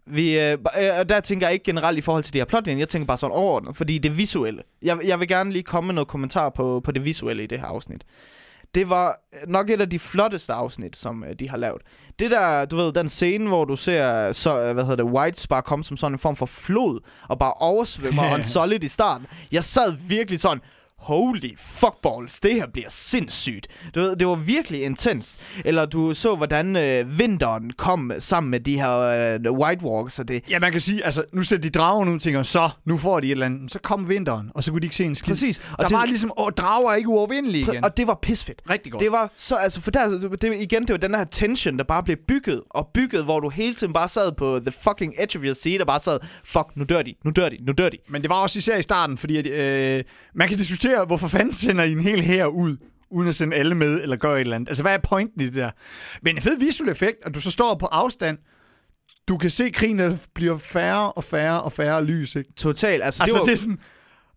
[0.05, 2.81] vi, øh, øh, og der tænker jeg ikke generelt i forhold til de her plotlinjer,
[2.81, 4.63] jeg tænker bare sådan overordnet, fordi det visuelle.
[4.81, 7.59] Jeg, jeg vil gerne lige komme med noget kommentar på, på det visuelle i det
[7.59, 8.03] her afsnit.
[8.75, 11.81] Det var nok et af de flotteste afsnit, som øh, de har lavet.
[12.19, 15.47] Det der, du ved, den scene, hvor du ser, så, øh, hvad hedder det, Whites
[15.47, 19.27] bare komme som sådan en form for flod, og bare oversvømmer Unsolid i starten.
[19.51, 20.61] Jeg sad virkelig sådan,
[21.03, 23.67] holy fuckballs, det her bliver sindssygt.
[23.95, 25.37] Du ved, det var virkelig intens.
[25.65, 28.97] Eller du så, hvordan øh, vinteren kom sammen med de her
[29.45, 30.43] øh, White Walkers, og det...
[30.49, 33.19] Ja, man kan sige, altså, nu sætter de dragen ud og tænker, så, nu får
[33.19, 33.71] de et eller andet.
[33.71, 35.33] Så kom vinteren, og så kunne de ikke se en skid.
[35.33, 35.61] Præcis.
[35.77, 37.83] Og der var ligesom, åh, drager er ikke uovervindelige igen.
[37.83, 38.61] Og det var pisfedt.
[38.69, 39.03] Rigtig godt.
[39.03, 42.03] Det var så, altså, for der, det, igen, det var den her tension, der bare
[42.03, 45.45] blev bygget og bygget, hvor du hele tiden bare sad på the fucking edge of
[45.45, 47.97] your seat og bare sad, fuck, nu dør de, nu dør de, nu dør de.
[48.09, 50.03] Men det var også især i starten, fordi at, øh,
[50.35, 52.77] man kan diskutere, hvorfor fanden sender I en hel her ud,
[53.11, 54.69] uden at sende alle med, eller gøre et eller andet.
[54.69, 55.71] Altså, hvad er pointen i det der?
[56.21, 58.37] Men en fed visuel effekt, at du så står på afstand,
[59.27, 62.53] du kan se krigen, der bliver færre og færre og færre lys, ikke?
[62.53, 63.79] Total, altså, Altså, det var, det er sådan,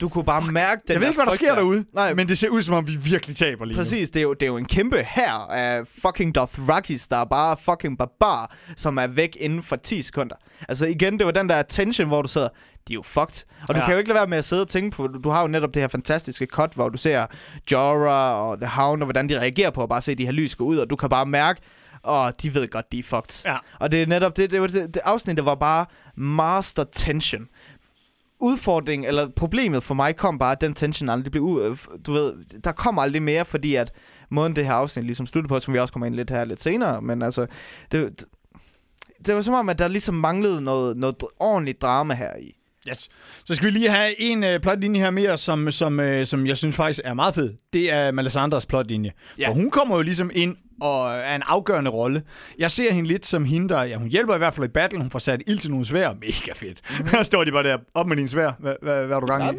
[0.01, 2.39] du kunne bare mærke den jeg ved ikke, hvad der sker derude, Nej, men det
[2.39, 3.81] ser ud, som om vi virkelig taber lige nu.
[3.81, 7.25] Præcis, det er, jo, det er jo en kæmpe her af fucking Dothrakis, der er
[7.25, 10.37] bare fucking barbar, som er væk inden for 10 sekunder.
[10.69, 12.49] Altså igen, det var den der tension, hvor du sidder,
[12.89, 13.45] de er jo fucked.
[13.69, 13.85] Og du Ja.
[13.85, 15.75] kan jo ikke lade være med at sidde og tænke på, du har jo netop
[15.75, 17.27] det her fantastiske cut, hvor du ser
[17.73, 20.55] Jorah og The Hound, og hvordan de reagerer på at bare se de her lys
[20.57, 21.61] gå ud, og du kan bare mærke,
[22.03, 23.43] og de ved godt, de er fucked.
[23.45, 23.57] Ja.
[23.81, 27.43] Og det er netop det, det, var det, det afsnit, der var bare master tension.
[28.41, 31.63] Udfordringen, eller problemet for mig kom bare, at den tension aldrig blev ud.
[31.63, 32.33] øh, Du ved,
[32.65, 33.93] der kom aldrig mere, fordi at
[34.31, 36.63] måden det her afsnit ligesom sluttede på, som vi også kommer ind lidt her lidt
[36.63, 37.47] senere, men altså,
[37.93, 38.25] det,
[39.27, 42.53] det, var som om, at der ligesom manglede noget, noget ordentligt drama her i.
[42.89, 43.09] Yes.
[43.45, 46.57] Så skal vi lige have en uh, plotlinje her mere, som, som, uh, som jeg
[46.57, 47.55] synes faktisk er meget fed.
[47.73, 49.13] Det er Melisandres plotlinje.
[49.39, 49.49] Ja.
[49.49, 52.23] For hun kommer jo ligesom ind og er en afgørende rolle.
[52.59, 53.83] Jeg ser hende lidt som hende, der...
[53.83, 54.99] Ja, hun hjælper i hvert fald i battle.
[54.99, 56.13] Hun får sat ild til nogle svær.
[56.21, 56.81] Mega fedt.
[57.13, 57.79] Der står de bare der.
[57.95, 58.53] Op med din svær.
[58.59, 59.59] Hvad, hvad, du gang i?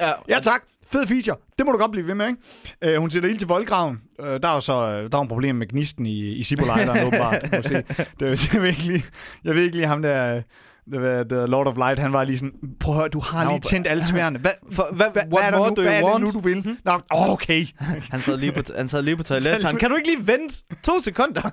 [0.00, 0.62] Ja, Ja, tak.
[0.86, 1.36] Fed feature.
[1.58, 2.96] Det må du godt blive ved med, ikke?
[2.96, 4.00] Uh, hun sætter ild til voldgraven.
[4.18, 7.06] Uh, der er jo så uh, der er en problem med gnisten i, i Sibolejleren,
[7.06, 7.42] åbenbart.
[7.56, 7.74] Du se.
[7.98, 9.04] Det, det, jeg, ved ikke lige,
[9.44, 10.42] jeg ved ikke lige ham der...
[10.90, 13.86] The Lord of Light, han var lige sådan, prøv at høre, du har lige tændt
[13.86, 14.38] alle sværene.
[14.38, 16.76] Hvad, For, hvad, hvad, what hvad er der nu, hvad er det nu, du vil?
[16.84, 17.66] Nå, okay.
[18.10, 19.62] Han sad lige på, han sad lige på toilettet.
[19.62, 21.50] Han, kan du ikke lige vente to sekunder?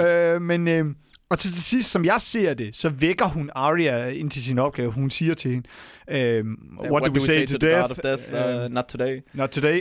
[0.36, 0.86] øh, men, øh,
[1.30, 4.58] og til, til sidst, som jeg ser det, så vækker hun Arya ind til sin
[4.58, 4.90] opgave.
[4.92, 5.68] Hun siger til hende,
[6.10, 6.44] øh,
[6.90, 7.88] what, do we say, to, the death?
[7.88, 8.22] God of death?
[8.56, 9.20] Uh, Øh, not today.
[9.34, 9.80] not today.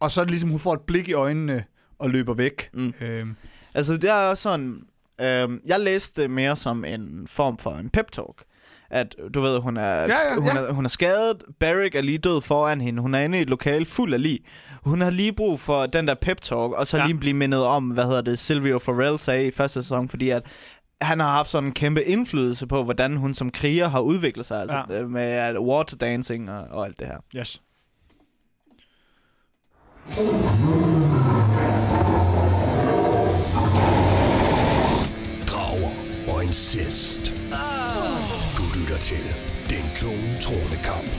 [0.00, 1.64] Og så er det ligesom, hun får et blik i øjnene
[1.98, 2.70] og løber væk.
[2.74, 2.94] Mm.
[3.00, 3.26] Øh,
[3.74, 4.82] Altså, det er også sådan...
[5.20, 8.42] Øhm, jeg læste det mere som en form for en pep-talk.
[8.90, 10.50] At, du ved, hun er, ja, hun, ja.
[10.56, 11.42] Er, hun er skadet.
[11.60, 13.02] Barrick er lige død foran hende.
[13.02, 14.40] Hun er inde i et lokal fuld af lig.
[14.84, 17.02] Hun har lige brug for den der pep-talk, og så Ja.
[17.02, 17.06] ja.
[17.06, 20.42] lige blive mindet om, hvad hedder det, Silvio Farrell sagde i første sæson, fordi at
[21.00, 24.60] han har haft sådan en kæmpe indflydelse på, hvordan hun som kriger har udviklet sig,
[24.60, 24.98] altså Ja.
[24.98, 25.06] ja.
[25.06, 27.18] med at water dancing og, og alt det her.
[27.36, 27.60] yes.
[36.48, 37.34] Og incest.
[38.56, 39.24] Du lytter til
[39.70, 41.10] Den tunge tronekamp.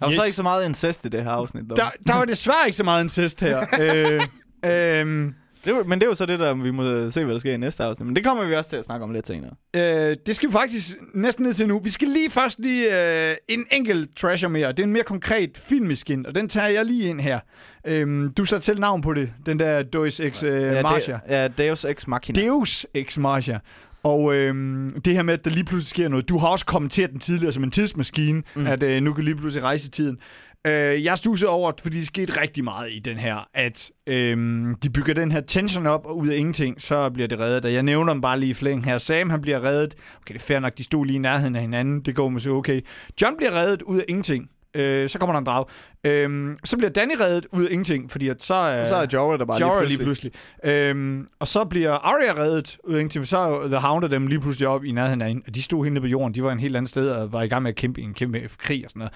[0.00, 0.14] Der var yes.
[0.14, 0.20] Yes.
[0.20, 1.76] så ikke så meget incest i det her afsnit, dog.
[1.76, 3.66] Der, der var desværre ikke så meget incest her.
[3.82, 4.22] øh,
[4.64, 5.32] øh,
[5.64, 7.54] Det, var- men det er jo så det, der vi må se, hvad der sker
[7.54, 8.06] i næste afsnit.
[8.06, 9.50] Men det kommer vi også til at snakke om lidt senere.
[9.76, 11.78] Øh, det skal vi faktisk næsten ned til nu.
[11.78, 14.68] Vi skal lige først lige øh, en enkelt trasher mere.
[14.72, 17.40] Det er en mere konkret filmiskin, og den tager jeg lige ind her.
[17.86, 21.14] Øhm, du satte selv navn på det, den der Deus Ex øh, ja, Marcia.
[21.28, 22.42] Det, ja, Deus Ex Machina.
[22.42, 23.58] Deus Ex Marcia.
[24.02, 26.28] Og øhm, det her med, at der lige pludselig sker noget.
[26.28, 28.42] Du har også kommenteret den tidligere som en tidsmaskine.
[28.56, 28.66] Mm.
[28.66, 30.18] at øh, nu kan lige pludselig rejse i tiden.
[30.66, 34.36] Øh, jeg stussede over, fordi det skete rigtig meget i den her, at øh,
[34.82, 37.64] de bygger den her tension op, og ud af ingenting, så bliver det reddet.
[37.64, 38.98] Og jeg nævner dem bare lige i flæng her.
[38.98, 39.94] Sam, han bliver reddet.
[40.16, 42.00] Okay, det er fair nok, de stod lige i nærheden af hinanden.
[42.00, 42.80] Det går måske okay.
[43.22, 44.50] John bliver reddet ud af ingenting.
[44.74, 45.64] Øh, så kommer der en drag.
[46.04, 48.84] Øh, så bliver Danny reddet ud af ingenting, fordi at så er...
[48.84, 50.32] så er Jorah der bare Jorah lige pludselig.
[50.32, 50.90] lige pludselig.
[50.96, 54.40] Øhm, og så bliver Arya reddet ud af ingenting, så er The Hound dem lige
[54.40, 55.42] pludselig op i nærheden af hende.
[55.46, 57.48] Og de stod henne på jorden, de var en helt andet sted og var i
[57.48, 59.10] gang med at kæmpe i en kæmpe krig og sådan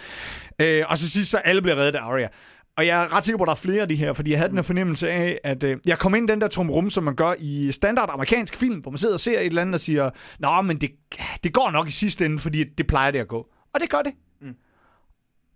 [0.59, 0.79] noget.
[0.81, 2.29] Øh, og så sidst så alle bliver reddet af Arya.
[2.77, 4.39] Og jeg er ret sikker på, at der er flere af de her, fordi jeg
[4.39, 7.05] havde den her fornemmelse af, at øh, jeg kom ind i den der trumrum, som
[7.05, 9.81] man gør i standard amerikansk film, hvor man sidder og ser et eller andet og
[9.81, 10.91] siger, Nå, men det,
[11.45, 13.47] det går nok i sidste ende, fordi det plejer det at gå.
[13.75, 14.13] Og det gør det.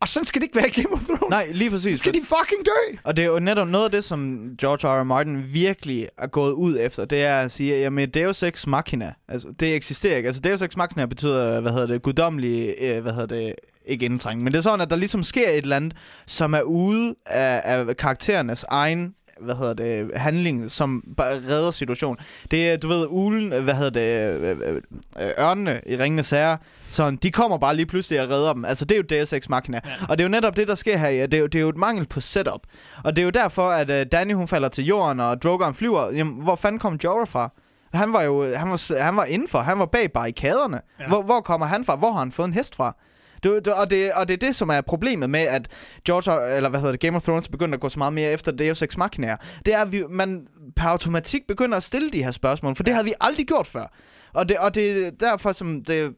[0.01, 1.31] Og sådan skal det ikke være i Game of Thrones.
[1.31, 2.01] Nej, lige præcis.
[2.01, 2.97] Skal de fucking dø?
[3.05, 5.01] Og det er jo netop noget af det, som George R.
[5.01, 5.05] R.
[5.05, 9.49] Martin virkelig er gået ud efter, det er at sige, jamen Deus Ex Machina, altså
[9.61, 10.27] det eksisterer ikke.
[10.27, 13.55] Altså Deus Ex Machina betyder, hvad hedder det, guddommelig, øh, hvad hedder det,
[13.87, 15.95] ikke indtrængning, men det er sådan, at der ligesom sker et eller andet,
[16.27, 22.19] som er ude af, af karakterernes egen hvad hedder det, handling, som bare redder situationen.
[22.51, 24.77] Det er, du ved, ulen, hvad hedder det, øh,
[25.21, 26.57] øh, ørnene i Ringende Sager,
[26.91, 28.65] sådan, de kommer bare lige pludselig og redder dem.
[28.65, 29.81] Altså, det er jo Deus Ex Machina.
[29.85, 29.91] Ja.
[30.09, 31.09] Og det er jo netop det, der sker her.
[31.09, 31.27] Ja.
[31.27, 32.61] Det, er jo, det er jo et mangel på setup.
[33.05, 36.13] Og det er jo derfor, at uh, Danny, hun falder til jorden, og Drogon flyver.
[36.13, 37.53] Jamen, hvor fanden kom Jorah fra?
[37.95, 39.59] Han var jo han var, han var indenfor.
[39.59, 40.81] Han var bag barrikaderne.
[41.01, 41.09] Ja.
[41.09, 41.97] Hvor, hvor kommer han fra?
[41.97, 42.97] Hvor har han fået en hest fra?
[43.43, 45.69] Det, det, og, det, og det er det, som er problemet med, at
[46.07, 48.53] George, eller hvad hedder det, Game of Thrones begynder at gå så meget mere efter
[48.53, 49.37] Deus Ex Machina.
[49.67, 50.47] Det er, at vi, man
[50.77, 53.87] per automatik begynder at stille de her spørgsmål, for det havde vi aldrig gjort før.
[54.33, 56.15] Og det, og det er derfor, som det,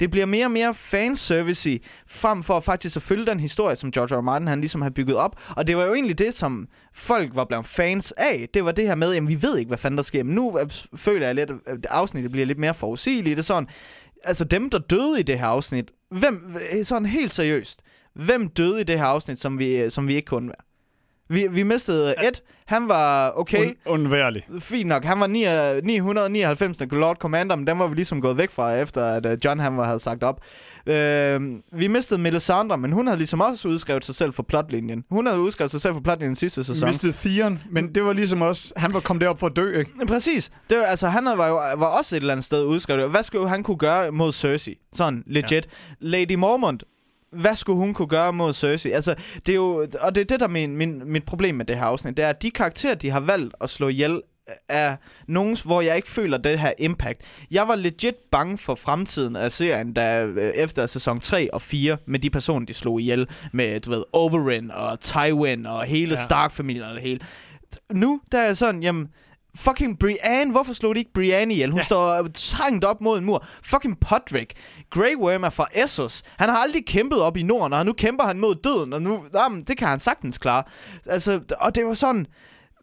[0.00, 4.16] det bliver mere og mere fanservice frem for faktisk at følge den historie, som George
[4.16, 4.18] R.
[4.18, 4.20] R.
[4.20, 5.40] Martin han ligesom har bygget op.
[5.56, 8.48] Og det var jo egentlig det, som folk var blevet fans af.
[8.54, 10.22] Det var det her med, at vi ved ikke, hvad fanden der sker.
[10.22, 13.36] Men nu øh, føler jeg lidt, at øh, afsnittet bliver lidt mere forudsigeligt.
[13.36, 13.68] Det er sådan,
[14.24, 17.82] altså dem, der døde i det her afsnit, hvem, øh, sådan helt seriøst,
[18.14, 20.73] hvem døde i det her afsnit, som vi, som vi ikke kunne være?
[21.28, 22.32] Vi, vi mistede Ed.
[22.66, 23.70] Han var okay.
[23.70, 24.46] Un- undværlig.
[24.58, 25.04] Fint nok.
[25.04, 25.44] Han var 9,
[25.82, 26.80] 999.
[26.92, 29.76] Lord Commander, men den var vi ligesom gået væk fra, efter at uh, John han
[29.76, 30.40] var, havde sagt op.
[30.86, 30.92] Uh,
[31.78, 35.04] vi mistede Melisandre, men hun havde ligesom også udskrevet sig selv for plotlinjen.
[35.10, 36.88] Hun havde udskrevet sig selv for plotlinjen sidste sæson.
[36.88, 39.90] mistede Theon, men det var ligesom også, han var kommet derop for at dø, ikke?
[40.06, 40.50] Præcis.
[40.70, 43.10] Det var, altså, han var jo var også et eller andet sted udskrevet.
[43.10, 44.76] Hvad skulle han kunne gøre mod Cersei?
[44.94, 45.52] Sådan, legit.
[45.52, 45.60] Ja.
[46.00, 46.84] Lady Mormont
[47.34, 48.90] hvad skulle hun kunne gøre mod Cersei?
[48.92, 49.14] Altså,
[49.46, 51.76] det er jo, og det er det, der er min, min, mit problem med det
[51.76, 54.20] her afsnit, det er, at de karakterer, de har valgt at slå ihjel,
[54.68, 54.96] er
[55.28, 57.20] nogen, hvor jeg ikke føler det her impact.
[57.50, 61.96] Jeg var legit bange for fremtiden af serien, da øh, efter sæson 3 og 4,
[62.06, 66.18] med de personer, de slog ihjel, med, du ved, Oberyn og Tywin og hele Ja.
[66.18, 66.24] ja.
[66.24, 67.20] Stark-familien og det hele.
[67.92, 69.08] Nu, der er jeg sådan, jamen,
[69.56, 71.70] Fucking Brienne, hvorfor slog de ikke Brienne ihjel?
[71.70, 71.84] Hun Ja.
[71.84, 73.44] står trængt op mod en mur.
[73.62, 74.52] Fucking Podrick.
[74.90, 76.22] Grey Worm er fra Essos.
[76.38, 79.24] Han har aldrig kæmpet op i Norden, og nu kæmper han mod døden, og nu,
[79.34, 80.62] jamen, det kan han sagtens klare.
[81.06, 82.26] Altså, og det var sådan,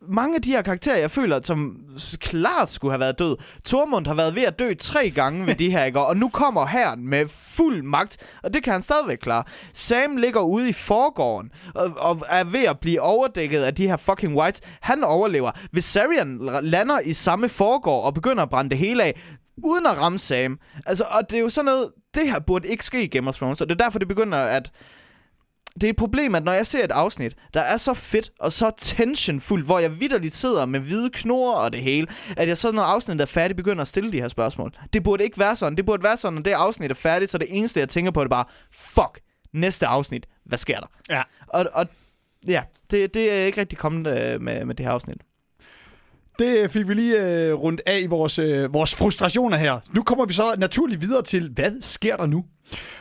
[0.08, 1.78] mange af de her karakterer, jeg føler, som
[2.20, 3.38] klart skulle have været død.
[3.66, 6.00] Tormund har været ved at dø tre gange ved de her, ikke?
[6.00, 9.44] Og nu kommer herren med fuld magt, og det kan han stadigvæk klare.
[9.74, 13.98] Sam ligger ude i forgården, og, og er ved at blive overdækket af de her
[13.98, 14.62] fucking whites.
[14.82, 15.52] Han overlever.
[15.72, 19.22] Viserion lander i samme forgård og begynder at brænde det hele af,
[19.64, 20.60] uden at ramme Sam.
[20.86, 23.36] Altså, og det er jo sådan noget, det her burde ikke ske i Game of
[23.36, 24.72] Thrones, og det er derfor, det begynder at
[25.76, 28.52] det er et problem, at når jeg ser et afsnit, der er så fedt og
[28.52, 32.08] så tensionfuldt, hvor jeg vidderligt sidder med hvide knurrer og det hele,
[32.38, 34.72] at jeg så når afsnittet er færdigt, begynder at stille de her spørgsmål.
[34.94, 35.78] Det burde ikke være sådan.
[35.78, 38.20] Det burde være sådan, når det afsnit er færdigt, så det eneste, jeg tænker på,
[38.20, 39.20] det er bare, fuck,
[39.54, 40.88] næste afsnit, hvad sker der?
[41.10, 41.22] Ja.
[41.48, 41.88] Og, og
[42.48, 45.18] ja, det, det er ikke rigtig kommet øh, med, med det her afsnit.
[46.39, 49.80] Det fik vi lige øh, rundt af i vores, øh, vores frustrationer her.
[49.96, 52.46] Nu kommer vi så naturligt videre til, hvad sker der nu?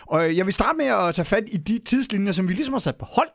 [0.06, 2.74] Og øh, jeg vil starte med at tage fat i de tidslinjer, som vi ligesom
[2.74, 3.28] har sat på hold,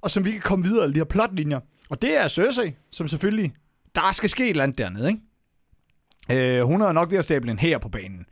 [0.00, 1.60] og som vi kan komme videre, de her plotlinjer.
[1.90, 3.52] Og det er Cersei, som selvfølgelig,
[3.94, 6.58] der skal ske et eller andet dernede, ikke?
[6.58, 8.26] Øh, hun er nok ved at stable en her på banen,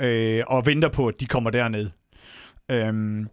[0.00, 1.90] øh, og venter på, at de kommer derned.
[2.70, 3.28] Øhm,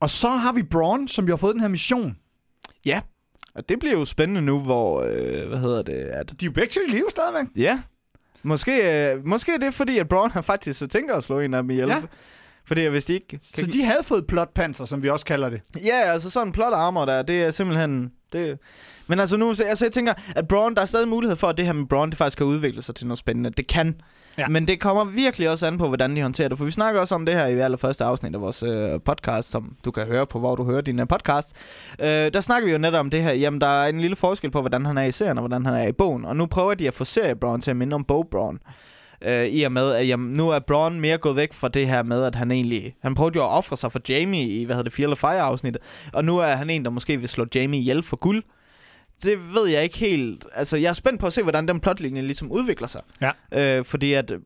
[0.00, 2.16] og så har vi Braun, som jo har fået den her mission.
[2.86, 3.00] Ja,
[3.54, 6.52] og det bliver jo spændende nu, hvor, øh, hvad hedder det, at De er jo
[6.52, 7.44] begge til i live stadigvæk.
[7.56, 7.80] Ja.
[8.42, 11.54] Måske, øh, måske er det fordi, at Braun har faktisk så tænker at slå en
[11.54, 11.88] af dem ihjel.
[11.88, 12.02] Ja.
[12.66, 13.26] Fordi hvis de ikke...
[13.28, 15.60] Kan Så de havde fået plotpanser, som vi også kalder det.
[15.84, 18.12] Ja, altså sådan en plot armor der, det er simpelthen...
[18.32, 18.58] Det...
[19.06, 21.56] Men altså nu, så- altså jeg tænker, at Braun, der er stadig mulighed for, at
[21.56, 23.50] det her med Braun, det faktisk kan udvikle sig til noget spændende.
[23.50, 23.94] Det kan.
[24.38, 24.48] Ja.
[24.48, 26.58] Men det kommer virkelig også an på, hvordan de håndterer det.
[26.58, 29.76] For vi snakker også om det her i allerførste afsnit af vores øh, podcast, som
[29.84, 31.56] du kan høre på, hvor du hører din øh, podcast.
[31.98, 33.32] Øh, der snakker vi jo netop om det her.
[33.32, 35.74] Jamen, der er en lille forskel på, hvordan han er i serien, og hvordan han
[35.74, 36.24] er i bogen.
[36.24, 38.28] Og nu prøver de at få seriebrawn til at minde om bog
[39.26, 42.02] Øh, I og med, at jamen, nu er Braun mere gået væk fra det her
[42.02, 42.94] med, at han egentlig...
[43.02, 45.40] Han prøvede jo at ofre sig for Jamie i, hvad hedder det, Fear of Fire
[45.40, 45.82] afsnittet.
[46.12, 48.42] Og nu er han en, der måske vil slå Jamie ihjel for guld.
[49.22, 50.46] Det ved jeg ikke helt.
[50.54, 53.02] Altså, jeg er spændt på at se, hvordan den plotlinje ligesom udvikler sig.
[53.20, 53.78] Ja.
[53.78, 54.38] Øh, fordi at, øh,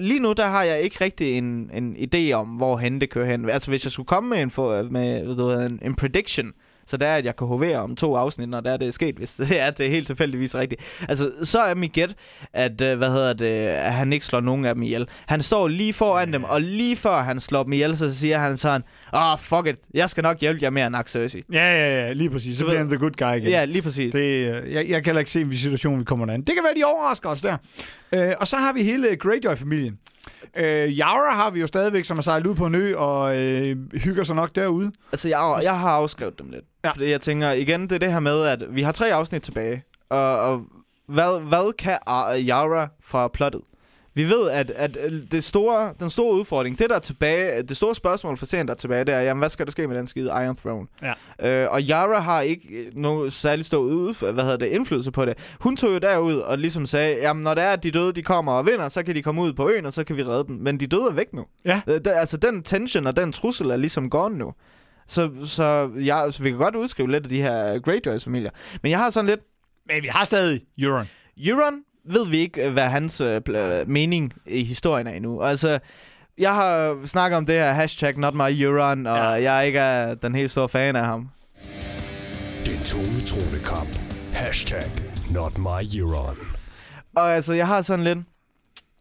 [0.00, 3.26] lige nu, der har jeg ikke rigtig en, en idé om, hvor hen det kører
[3.26, 3.50] hen.
[3.50, 6.52] Altså, hvis jeg skulle komme med en, for, med, ved du, en, en prediction,
[6.90, 8.92] så det er, at jeg kan hovere om to afsnit, når det er, det er
[8.92, 10.80] sket, hvis det er, er helt tilfældigvis rigtigt.
[11.08, 12.14] Altså, så er mit gæt,
[12.52, 15.08] at, øh, hvad hedder det, at han ikke slår nogen af dem ihjel.
[15.26, 18.56] Han står lige foran dem, og lige før han slår dem ihjel, så siger han
[18.56, 18.82] sådan,
[19.14, 21.42] åh, oh, fuck it, jeg skal nok hjælpe jer med at nakke Cersei.
[21.52, 22.58] Ja, ja, ja, lige præcis.
[22.58, 23.48] Så bliver han the good guy igen.
[23.48, 24.12] Ja, lige præcis.
[24.12, 26.40] Det, øh, jeg, jeg kan heller ikke se, hvilken situation vi kommer derhen.
[26.40, 27.56] Det kan være, de overrasker os der.
[28.12, 29.98] Øh, og så har vi hele Greyjoy-familien.
[30.56, 33.76] Øh, Yara har vi jo stadigvæk, som er sejlet ud på en ø og øh,
[33.92, 34.92] hygger sig nok derude.
[35.12, 36.64] Altså, jeg, jeg har afskrevet dem lidt.
[36.84, 36.90] Ja.
[36.90, 39.82] Fordi jeg tænker, igen, det er det her med, at vi har tre afsnit tilbage.
[40.10, 40.62] Og, og
[41.06, 43.60] hvad, hvad kan Ar- Yara fra plottet?
[44.20, 44.98] Vi ved, at, at
[45.30, 48.74] det store, den store udfordring, det der er tilbage, det store spørgsmål for serien, der
[48.74, 50.86] er tilbage, det er, jamen, hvad skal der ske med den skide Iron Throne?
[51.40, 51.62] Ja.
[51.62, 55.38] Øh, og Yara har ikke noget særligt stor ud, hvad hedder det, indflydelse på det.
[55.60, 58.22] Hun tog jo derud og ligesom sagde, jamen når det er, at de døde, de
[58.22, 60.44] kommer og vinder, så kan de komme ud på øen, og så kan vi redde
[60.46, 60.56] dem.
[60.56, 61.44] Men de døde er væk nu.
[61.64, 61.80] Ja.
[61.86, 64.52] Øh, der, altså den tension og den trussel er ligesom gone nu.
[65.06, 68.50] Så, så, ja, så vi kan godt udskrive lidt af de her Greyjoys familier.
[68.82, 69.40] Men jeg har sådan lidt,
[69.86, 71.08] Men vi har stadig Euron.
[71.46, 71.74] Euron
[72.12, 75.42] ved vi ikke, øh, hvad hans øh, øh, mening i historien er endnu.
[75.42, 75.78] Altså,
[76.38, 79.52] jeg har snakket om det her hashtag not my Euron, og Ja.
[79.52, 81.28] jeg ikke er den helt store fan af ham.
[82.66, 83.98] Den tonetrone kamp.
[84.34, 84.82] Hashtag
[85.30, 86.36] not my Euron.
[87.16, 88.18] Og altså, jeg har sådan lidt...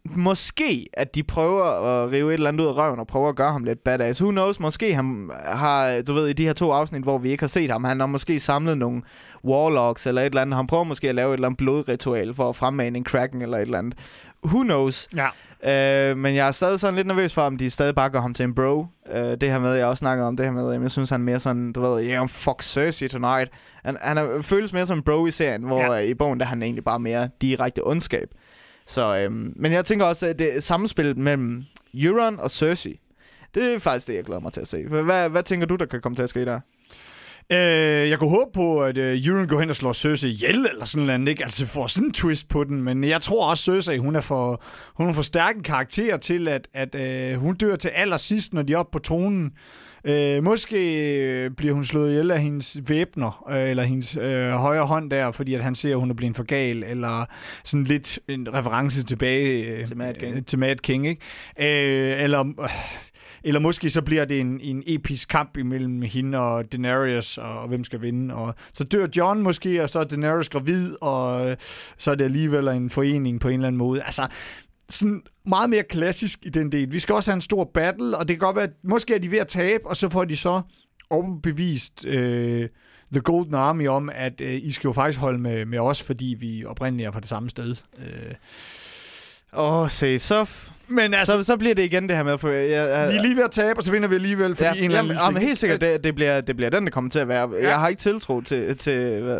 [0.05, 3.35] Måske, at de prøver at rive et eller andet ud af røven og prøver at
[3.35, 4.21] gøre ham lidt badass.
[4.21, 4.59] Who knows?
[4.59, 7.71] Måske han har, du ved, i de her to afsnit, hvor vi ikke har set
[7.71, 9.01] ham, han har måske samlet nogle
[9.45, 10.55] warlocks eller et eller andet.
[10.55, 13.57] Han prøver måske at lave et eller andet blodritual for at fremmane en kraken eller
[13.57, 13.97] et eller andet.
[14.45, 15.09] Who knows?
[15.15, 15.27] Ja.
[15.63, 18.33] Øh, men jeg er stadig sådan lidt nervøs for, om de stadig bare gør ham
[18.33, 18.85] til en bro.
[19.13, 21.25] Øh, det her med, jeg også snakker om det her med, jeg synes, han er
[21.25, 23.51] mere sådan, du ved, yeah, fuck Cersei tonight.
[23.83, 25.99] Han, han er, føles mere som en bro i serien, hvor ja.
[25.99, 28.29] i bogen, der er han egentlig bare mere direkte ondskab.
[28.89, 32.99] Så, øhm, men jeg tænker også, at det samspil mellem Euron og Cersei,
[33.55, 34.87] det er faktisk det, jeg glæder mig til at se.
[34.87, 36.59] Hvad, hvad tænker du, der kan komme til at ske der?
[37.51, 40.85] Øh, jeg kunne håbe på, at øh, Euron går hen og slår Cersei ihjel, eller
[40.85, 41.43] sådan noget, ikke?
[41.43, 44.63] Altså får sådan en twist på den, men jeg tror også, Cersei, hun er for,
[44.95, 48.61] hun er for stærk en karakter til, at, at øh, hun dør til allersidst, når
[48.61, 49.51] de er oppe på tronen.
[50.05, 55.11] Øh, måske bliver hun slået ihjel af hendes væbner, øh, eller hendes øh, højre hånd
[55.11, 57.25] der, fordi at han ser, at hun er blevet for gal, eller
[57.63, 60.35] sådan lidt en reference tilbage øh, Til Mad King.
[60.35, 61.21] Øh, til Mad King ikke?
[61.59, 62.53] Øh, eller...
[62.61, 62.69] Øh,
[63.43, 67.67] eller måske så bliver det en, en episk kamp imellem hende og Daenerys, og, og
[67.67, 68.35] hvem skal vinde.
[68.35, 71.57] Og så dør John måske, og så er Daenerys gravid, og øh,
[71.97, 74.01] så er det alligevel en forening på en eller anden måde.
[74.03, 74.27] Altså,
[74.89, 76.91] sådan meget mere klassisk i den del.
[76.91, 79.19] Vi skal også have en stor battle, og det kan godt være, at måske er
[79.19, 80.61] de ved at tabe, og så får de så
[81.09, 82.69] overbevist øh,
[83.11, 86.35] The Golden Army om, at øh, I skal jo faktisk holde med, med os, fordi
[86.39, 87.75] vi oprindeligt er fra det samme sted.
[87.97, 88.35] Øh.
[89.53, 90.45] Åh, se, så,
[90.89, 92.49] men altså, så, så bliver det igen det her med at få...
[92.49, 94.73] Jeg, jeg, vi er lige ved at tabe, og så vinder vi alligevel, fordi Ja,
[94.73, 97.11] en eller anden jamen, jamen, helt sikkert, det, det, bliver, det bliver den, der kommer
[97.11, 97.49] til at være.
[97.53, 97.67] Ja.
[97.67, 98.93] Jeg har ikke tiltro til, til...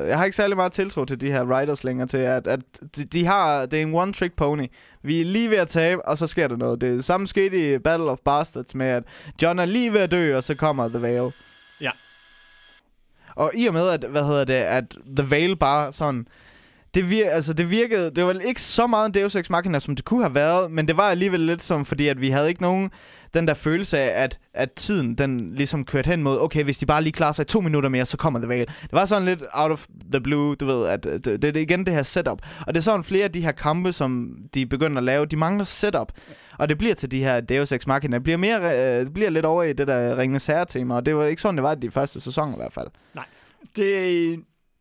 [0.08, 2.60] Jeg har ikke særlig meget tiltro til de her writers længere til, at, at
[2.96, 3.66] de, de har...
[3.66, 4.68] Det er en one-trick pony.
[5.04, 6.82] Vi er lige ved at tabe, og så sker der noget.
[6.82, 9.04] Det samme skete i Battle of Bastards med, at
[9.42, 11.32] John er lige ved at dø, og så kommer The Veil.
[11.82, 11.92] Ja.
[13.36, 14.86] Og i og med, at, hvad hedder det, at
[15.18, 16.28] The Veil bare sådan...
[16.94, 19.96] Det, vir, altså det virkede, det var ikke så meget en Deus Ex Machina, som
[19.96, 22.62] det kunne have været, men det var alligevel lidt som, fordi at vi havde ikke
[22.62, 22.92] nogen,
[23.34, 26.86] den der følelse af, at, at tiden, den ligesom kørte hen mod, okay, hvis de
[26.86, 28.68] bare lige klarer sig to minutter mere, så kommer det væk.
[28.68, 31.62] Det var sådan lidt out of the blue, du ved, at det, det, det er
[31.62, 32.42] igen det her setup.
[32.68, 35.36] Og det er sådan flere af de her kampe, som de begynder at lave, de
[35.36, 36.12] mangler setup.
[36.58, 38.16] Og det bliver til de her Deus Ex Machina.
[38.16, 41.16] Det bliver, mere, øh, det bliver lidt over i det der Ringens Herre-tema, og det
[41.16, 42.88] var ikke sådan, det var i de første sæsoner i hvert fald.
[43.14, 43.26] Nej.
[43.76, 44.40] Det,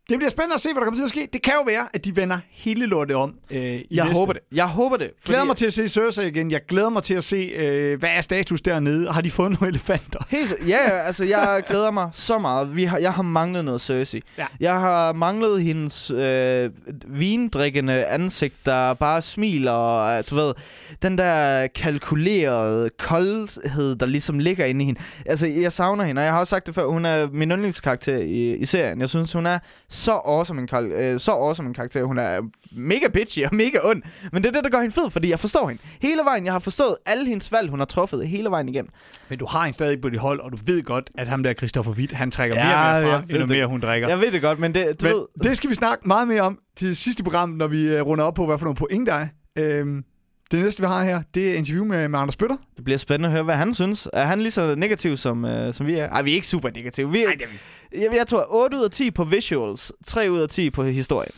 [0.08, 1.28] det bliver spændende at se, hvad der kommer til at ske.
[1.32, 4.18] Det kan jo være, at de vender hele lortet om øh, i Jeg næste.
[4.18, 4.42] håber det.
[4.52, 5.04] Jeg håber det.
[5.04, 6.50] Jeg glæder mig til at se Cersei igen.
[6.50, 9.12] Jeg glæder mig til at se, øh, hvad er status dernede.
[9.12, 10.18] Har de fået nogle elefanter?
[10.30, 12.76] Helt, ja, ja, altså jeg glæder mig så meget.
[12.76, 14.22] Vi har, jeg har manglet noget Cersei.
[14.38, 14.46] Ja.
[14.60, 16.70] Jeg har manglet hendes øh,
[17.06, 20.54] vindrikkende ansigt, der bare smiler, og øh, du ved,
[21.02, 25.00] den der kalkulerede koldhed, der ligesom ligger inde i hende.
[25.26, 28.16] Altså, jeg savner hende, og jeg har også sagt det før, hun er min yndlingskarakter
[28.18, 29.00] i, i serien.
[29.00, 29.58] Jeg synes, hun er
[29.98, 32.02] så awesome en, øh, så awesome en karakter.
[32.04, 32.40] Hun er
[32.72, 35.40] mega bitchy og mega ond, men det er det, der gør hende fed, fordi jeg
[35.40, 35.82] forstår hende.
[36.02, 38.90] Hele vejen, jeg har forstået alle hendes valg, hun har truffet hele vejen igennem.
[39.28, 41.52] Men du har en stadig på dit hold, og du ved godt, at ham der
[41.52, 43.48] Christopher Witt, han trækker Ja, mere jeg fra, endnu det.
[43.48, 44.08] mere hun drikker.
[44.08, 45.26] Jeg ved det godt, men det, du Men ved...
[45.48, 48.34] det skal vi snakke meget mere om til sidste program, når vi øh, runder op
[48.34, 49.26] på, hvad for nogle point der er.
[49.58, 50.02] Øhm,
[50.50, 52.56] det næste, vi har her, det er interview med, med Anders Bøtter.
[52.76, 54.08] Det bliver spændende at høre, hvad han synes.
[54.12, 56.08] Er han lige så negativ, som, øh, som vi er?
[56.08, 57.12] Ej, vi er ikke super negative.
[57.12, 58.02] Vi er, det er vi.
[58.02, 61.30] jeg, jeg tror 8 ud af 10 på visuals, 3 ud af 10 på historie.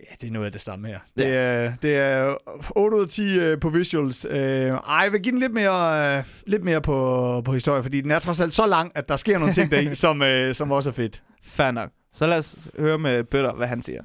[0.00, 0.98] Ja, det er noget af det samme her.
[1.16, 2.34] Det, er, det er
[2.76, 4.26] 8 ud af 10 øh, på visuals.
[4.30, 8.00] Øh, ej, jeg vil give den lidt mere, øh, lidt mere på, på historie, fordi
[8.00, 10.72] den er trods alt så lang, at der sker nogle ting deri, som, øh, som
[10.72, 11.22] også er fedt.
[11.42, 11.90] Fair nok.
[12.12, 14.02] Så lad os høre med Bøtter, hvad han siger.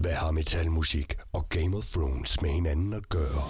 [0.00, 3.42] Hvad har metalmusik og Game of Thrones med hinanden at gøre?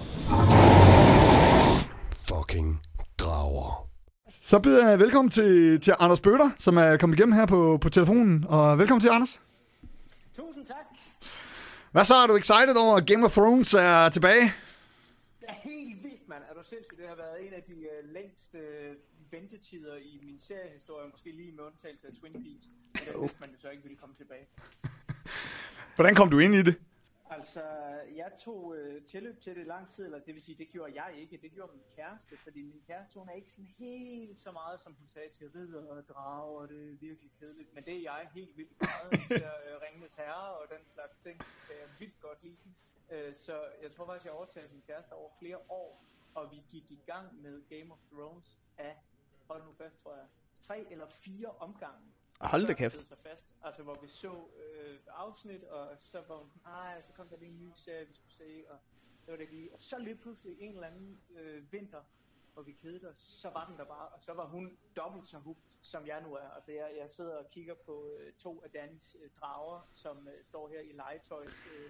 [2.31, 2.81] Fucking
[3.19, 3.91] drager.
[4.31, 7.89] Så byder jeg velkommen til, til Anders Bøtter, som er kommet igennem her på, på
[7.89, 8.45] telefonen.
[8.49, 9.41] Og velkommen til, Anders.
[10.37, 10.87] Tusind tak.
[11.93, 12.15] Hvad så?
[12.15, 14.45] Er du excited over, at Game of Thrones er tilbage?
[15.41, 16.43] Det er helt vildt, mand.
[16.51, 16.99] Er du sindssygt?
[17.01, 21.53] Det har været en af de uh, længste uh, ventetider i min seriehistorie, måske lige
[21.53, 22.67] med undtagelse af Twin Peaks.
[22.95, 24.47] Og det vidste man jo så ikke ville komme tilbage.
[25.95, 26.77] Hvordan kom du ind i det?
[27.31, 27.63] Altså,
[28.17, 31.15] jeg tog øh, tilløb til det lang tid, eller det vil sige, det gjorde jeg
[31.21, 34.81] ikke, det gjorde min kæreste, fordi min kæreste, hun er ikke sådan helt så meget,
[34.81, 38.01] som hun sagde til ridder og drage, og det er virkelig kedeligt, men det er
[38.01, 41.89] jeg helt vildt meget, til øh, Ringenes Herre og den slags ting, det er jeg
[41.99, 42.57] vildt godt lide.
[43.11, 46.05] Øh, så jeg tror faktisk, jeg overtalte min kæreste over flere år,
[46.35, 48.97] og vi gik i gang med Game of Thrones af,
[49.49, 50.27] hold nu fast, tror jeg,
[50.67, 52.14] tre eller fire omgange.
[52.45, 53.09] Hold da kæft.
[53.09, 53.47] sig fast.
[53.63, 57.37] Altså, hvor vi så øh, afsnit, og så var hun sådan, ej, så kom der
[57.37, 58.79] lige en ny serie, vi skulle se, og
[59.25, 59.75] så var det lige.
[59.75, 62.03] Og så lige pludselig en eller anden øh, vinter,
[62.55, 65.39] hvor vi kedede os, så var den der bare, og så var hun dobbelt så
[65.39, 66.49] hugt, som jeg nu er.
[66.49, 70.45] Altså, jeg, jeg sidder og kigger på øh, to af Dannys øh, drager, som øh,
[70.45, 71.89] står her i legetøjs øh,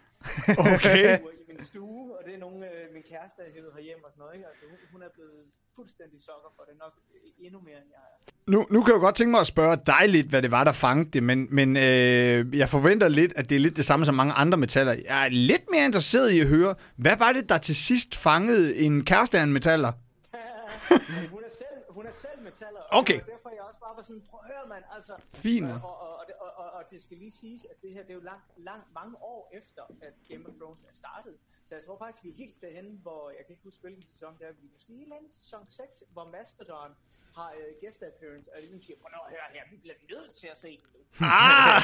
[0.75, 1.19] Okay.
[1.41, 4.21] i min stue, og det er nogle, øh, min kæreste har hævet herhjemme og sådan
[4.21, 4.49] noget, ikke?
[4.49, 8.03] Altså, hun, hun er blevet fuldstændig sokker for det, nok øh, endnu mere end jeg
[8.13, 8.34] er.
[8.47, 10.65] Nu, nu kan jeg jo godt tænke mig at spørge dig lidt, hvad det var,
[10.65, 14.05] der fangede det, men, men øh, jeg forventer lidt, at det er lidt det samme
[14.05, 14.93] som mange andre metaller.
[14.93, 18.77] Jeg er lidt mere interesseret i at høre, hvad var det, der til sidst fangede
[18.77, 19.93] en kæreste af en metaller?
[21.35, 22.81] Hun er selv, hun er selv metaller.
[23.01, 23.19] Okay.
[23.21, 25.13] Og derfor jeg også bare var sådan, prøv at høre, mand, altså.
[25.45, 25.71] Fint.
[25.73, 28.13] Og, og, og, og, det- og, og, det skal lige siges, at det her, det
[28.15, 31.35] er jo lang, lang, mange år efter, at Game of Thrones er startet.
[31.69, 34.33] Så jeg tror faktisk, vi er helt derhen, hvor, jeg kan ikke huske, hvilken sæson
[34.39, 34.93] det er, vi er måske
[35.23, 36.91] en sæson 6, hvor Mastodon
[37.37, 40.59] har øh, guest appearance, og ligesom siger, hvornår hør her, vi bliver nødt til at
[40.59, 41.01] se den nu.
[41.21, 41.83] Ah!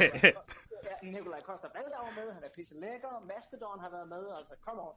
[1.02, 4.82] Nikolaj Koster Valdau var med, han er pisse lækker, Mastodon har været med, altså come
[4.82, 4.94] on.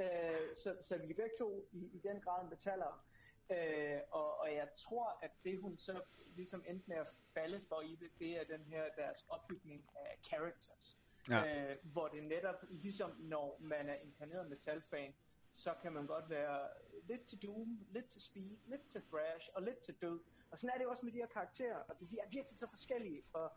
[0.00, 3.04] Øh, så, så vi begge to i, i den grad metaller.
[3.50, 6.00] Øh, og, og jeg tror, at det hun så
[6.36, 10.18] ligesom endte med at falde for i det, det er den her deres opbygning af
[10.24, 10.96] characters.
[11.28, 11.70] Ja.
[11.70, 15.14] Øh, hvor det netop, ligesom når man er inkarneret metalfan,
[15.52, 16.68] så kan man godt være
[17.08, 20.20] lidt til Doom, lidt til Speed, lidt til Thrash og lidt til Død.
[20.50, 21.76] Og sådan er det også med de her karakterer.
[21.76, 23.52] og de er virkelig så forskellige, og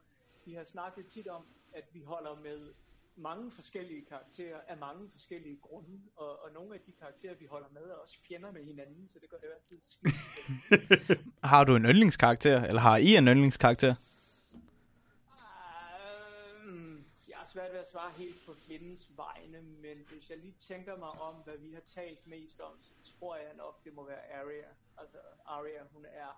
[0.45, 2.73] vi har snakket tit om, at vi holder med
[3.15, 7.69] mange forskellige karakterer af mange forskellige grunde, og, og nogle af de karakterer, vi holder
[7.69, 11.21] med, er også fjender med hinanden, så det gør det jo altid skidt.
[11.51, 13.95] Har du en yndlingskarakter, eller har I en yndlingskarakter?
[16.67, 20.57] Um, jeg har svært ved at svare helt på kvindens vegne, men hvis jeg lige
[20.69, 24.05] tænker mig om, hvad vi har talt mest om, så tror jeg nok, det må
[24.07, 24.69] være Arya.
[25.01, 26.31] Altså, Arya, hun er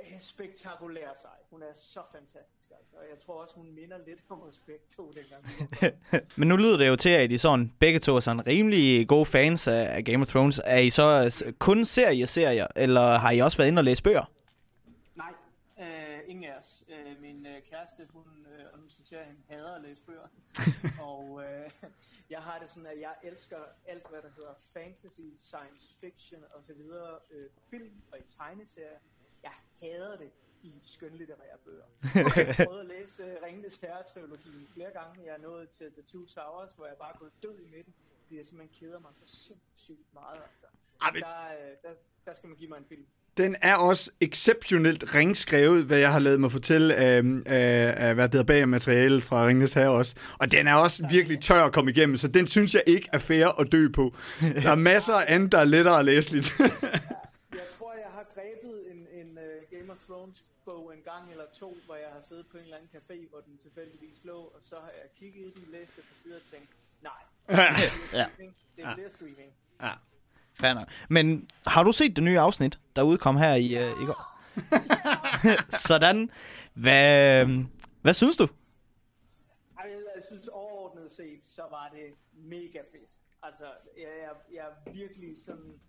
[0.00, 1.38] øh, spektakulær sej.
[1.50, 2.96] Hun er så fantastisk, altså.
[2.96, 5.42] Og jeg tror også, hun minder lidt om os begge to dengang.
[6.38, 9.26] Men nu lyder det jo til, at I sådan, begge to er sådan rimelig gode
[9.26, 10.60] fans af Game of Thrones.
[10.64, 11.06] Er I så
[11.46, 14.35] øh, kun serie-serier, eller har I også været inde og læse bøger?
[16.26, 16.84] Ingen af os.
[16.88, 20.28] Øh, min øh, kæreste, hun, øh, og nu citerer jeg hende, hader at læse bøger.
[21.10, 21.70] og øh,
[22.30, 26.62] jeg har det sådan, at jeg elsker alt, hvad der hedder fantasy, science fiction og
[26.64, 28.98] så videre, øh, film og i tegneserier.
[29.42, 30.30] Jeg hader det
[30.62, 31.84] i skønlitterære bøger.
[32.36, 35.24] jeg har prøvet at læse øh, Ringenes Herre-trilogien flere gange.
[35.24, 37.94] Jeg er nået til The Two Towers, hvor jeg bare er gået død i midten,
[38.22, 40.36] fordi jeg simpelthen keder mig så sindssygt meget.
[40.42, 40.66] Altså.
[41.00, 43.06] Ej, men- Der, øh, der, der skal man give mig en film.
[43.36, 48.24] Den er også exceptionelt ringskrevet, hvad jeg har lavet mig fortælle af, af, af hvad
[48.24, 50.14] det hedder bag materialet fra Ringnes her også.
[50.38, 53.18] Og den er også virkelig tør at komme igennem, så den synes jeg ikke er
[53.18, 54.14] fair at dø på.
[54.40, 56.56] Der er masser af andet, der er lettere at læseligt.
[56.58, 61.44] Jeg tror, jeg har grebet en, en uh, Game of Thrones bog en gang eller
[61.60, 64.60] to, hvor jeg har siddet på en eller anden café, hvor den tilfældigvis lå, og
[64.70, 66.70] så har jeg kigget i den, læst det på siden og tænkt,
[67.08, 67.54] nej, det
[68.10, 68.26] bliver Ja.
[68.34, 68.54] streaming.
[68.76, 69.50] Det bliver streaming.
[70.60, 70.88] Fair nok.
[71.08, 74.36] Men har du set det nye afsnit, der udkom her i, øh, i går?
[75.88, 76.30] Sådan.
[76.74, 77.46] Hvad,
[78.02, 78.48] hvad synes du?
[79.78, 83.10] Jeg, jeg synes overordnet set, så var det mega fedt.
[83.42, 83.64] Altså,
[83.96, 85.80] jeg, jeg, jeg er virkelig sådan...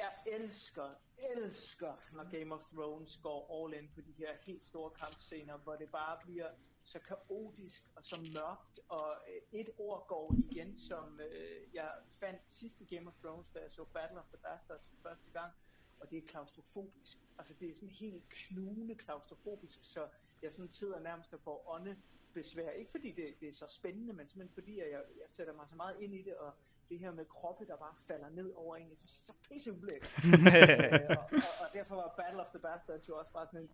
[0.00, 4.90] Jeg elsker, elsker, når Game of Thrones går all in på de her helt store
[4.90, 6.50] kampscener, hvor det bare bliver
[6.82, 12.40] så kaotisk og så mørkt, og øh, et ord går igen, som øh, jeg fandt
[12.46, 15.52] sidste Game of Thrones, da jeg så Battle of the Bastards for første gang,
[16.00, 17.18] og det er klaustrofobisk.
[17.38, 20.08] Altså det er sådan helt knugende klaustrofobisk, så
[20.42, 22.70] jeg sådan sidder nærmest og får åndebesvær.
[22.70, 25.66] Ikke fordi det, det er så spændende, men simpelthen fordi, at jeg, jeg sætter mig
[25.68, 26.52] så meget ind i det, og
[26.90, 29.38] det her med kroppe, der bare falder ned over en, jeg synes, det er så
[29.48, 30.12] pisse ulækkert.
[30.24, 33.70] øh, og, og, og, derfor var Battle of the Bastards jo også bare sådan en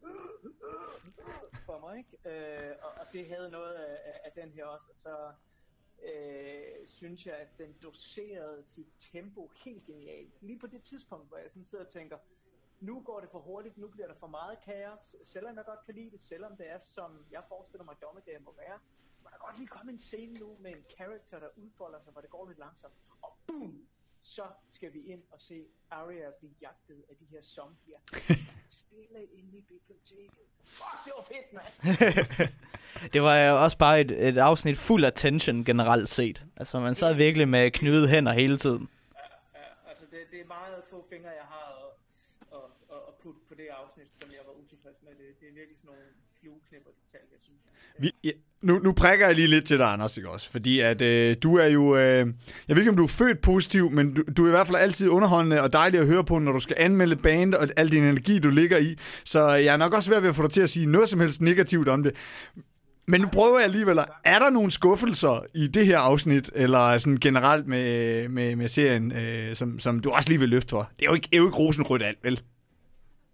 [1.67, 2.15] for mig, ikke?
[2.31, 5.33] Øh, og, og det havde noget af, af- den her også, og så
[6.09, 10.43] øh, synes jeg, at den doserede sit tempo helt genialt.
[10.43, 12.19] Lige på det tidspunkt, hvor jeg sådan sidder og tænker,
[12.81, 15.95] nu går det for hurtigt, nu bliver der for meget kaos, selvom jeg godt kan
[15.95, 18.79] lide det, selvom det er, som jeg forestiller mig, dommedag må være,
[19.37, 22.31] der godt lige komme en scene nu med en karakter, der udfolder sig, hvor det
[22.31, 23.87] går lidt langsomt, og boom,
[24.21, 28.01] så skal vi ind og se Arya blive jagtet af de her zombier.
[28.83, 30.47] Stille inde i biblioteket.
[30.65, 31.73] Fuck, det var fedt, mand!
[33.15, 36.47] Det var jo også bare et, et afsnit fuld af tension generelt set.
[36.57, 38.89] Altså, man sad virkelig med knyttede hænder hele tiden.
[39.15, 41.93] Ja, altså det, det er meget få fingre, jeg har at,
[42.59, 45.11] at, at, at putte på det afsnit, som jeg var utilfreds med.
[45.11, 46.07] Det, det er virkelig sådan nogle
[46.41, 48.03] flueknipper detaljer, synes jeg.
[48.03, 48.31] Vi, ja,
[48.63, 50.51] nu, nu prikker jeg lige lidt til dig, Anders, ikke også?
[50.51, 51.97] Fordi at øh, du er jo...
[51.97, 52.27] Øh,
[52.69, 54.79] jeg ved ikke, om du er født positiv, men du, du er i hvert fald
[54.79, 58.03] altid underholdende og dejlig at høre på, når du skal anmelde band og al din
[58.03, 58.97] energi, du ligger i.
[59.25, 61.41] Så jeg er nok også ved at få dig til at sige noget som helst
[61.41, 62.15] negativt om det.
[63.09, 67.17] Men nu prøver jeg alligevel, er der nogle skuffelser i det her afsnit, eller sådan
[67.17, 70.91] generelt med, med, med serien, øh, som, som du også lige vil løfte for?
[70.99, 72.41] Det er jo ikke, er jo ikke rosenrødt alt, vel?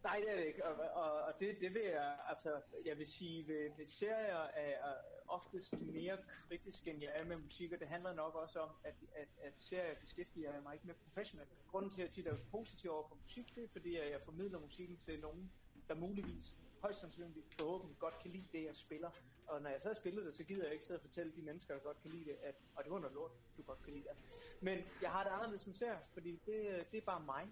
[0.05, 2.12] Nej, det er det ikke, og, og, og det, det vil jeg,
[2.47, 4.97] altså, jeg vil sige, ved, ved serier er jeg
[5.29, 6.19] oftest mere
[6.49, 9.53] kritisk, end jeg er med musik, og det handler nok også om, at, at, at
[9.57, 11.49] serier beskæftiger mig ikke med professionelt.
[11.71, 14.59] Grunden til, at jeg tit er positiv over for musik, det er, fordi jeg formidler
[14.59, 15.53] musikken til nogen,
[15.89, 19.11] der muligvis, højst sandsynligt, forhåbentlig godt kan lide det, jeg spiller.
[19.47, 21.43] Og når jeg så har spillet det, så gider jeg ikke sidde og fortælle de
[21.43, 23.93] mennesker, der godt kan lide det, at og det var noget lort, du godt kan
[23.93, 24.17] lide det.
[24.61, 27.49] Men jeg har det anderledes som serier, fordi det, det er bare mig.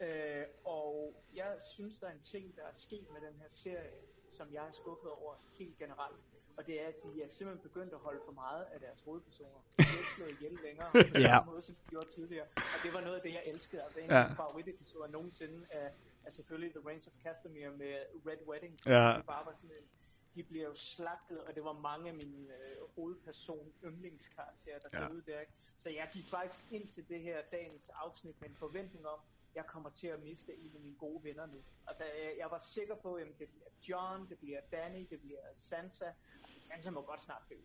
[0.00, 3.90] Øh, og jeg synes, der er en ting, der er sket med den her serie,
[4.30, 6.16] som jeg er skuffet over helt generelt.
[6.56, 9.60] Og det er, at de er simpelthen begyndt at holde for meget af deres hovedpersoner.
[9.78, 11.26] De er ikke slået ihjel længere, på Ja.
[11.28, 12.46] samme måde, som de gjorde tidligere.
[12.56, 13.82] Og det var noget af det, jeg elskede.
[13.82, 14.24] Altså en af Ja.
[14.26, 15.90] mine favoritepisoder nogensinde er,
[16.24, 17.94] er selvfølgelig The Reigns of Castamere med
[18.26, 18.78] Red Wedding.
[18.86, 19.14] Ja.
[19.16, 19.88] Det bare var sådan en,
[20.34, 25.08] de bliver jo slagtet, og det var mange af mine øh, hovedperson yndlingskarakterer, der Ja.
[25.08, 25.40] døde der.
[25.40, 25.52] Ikke?
[25.78, 29.18] Så jeg gik faktisk ind til det her dagens afsnit med en forventning om,
[29.58, 31.60] jeg kommer til at miste en af mine gode venner nu.
[31.86, 35.40] Altså, jeg, jeg var sikker på, at det bliver John, det bliver Danny, det bliver
[35.56, 36.10] Sansa.
[36.42, 37.56] Altså, Sansa må godt snart dø.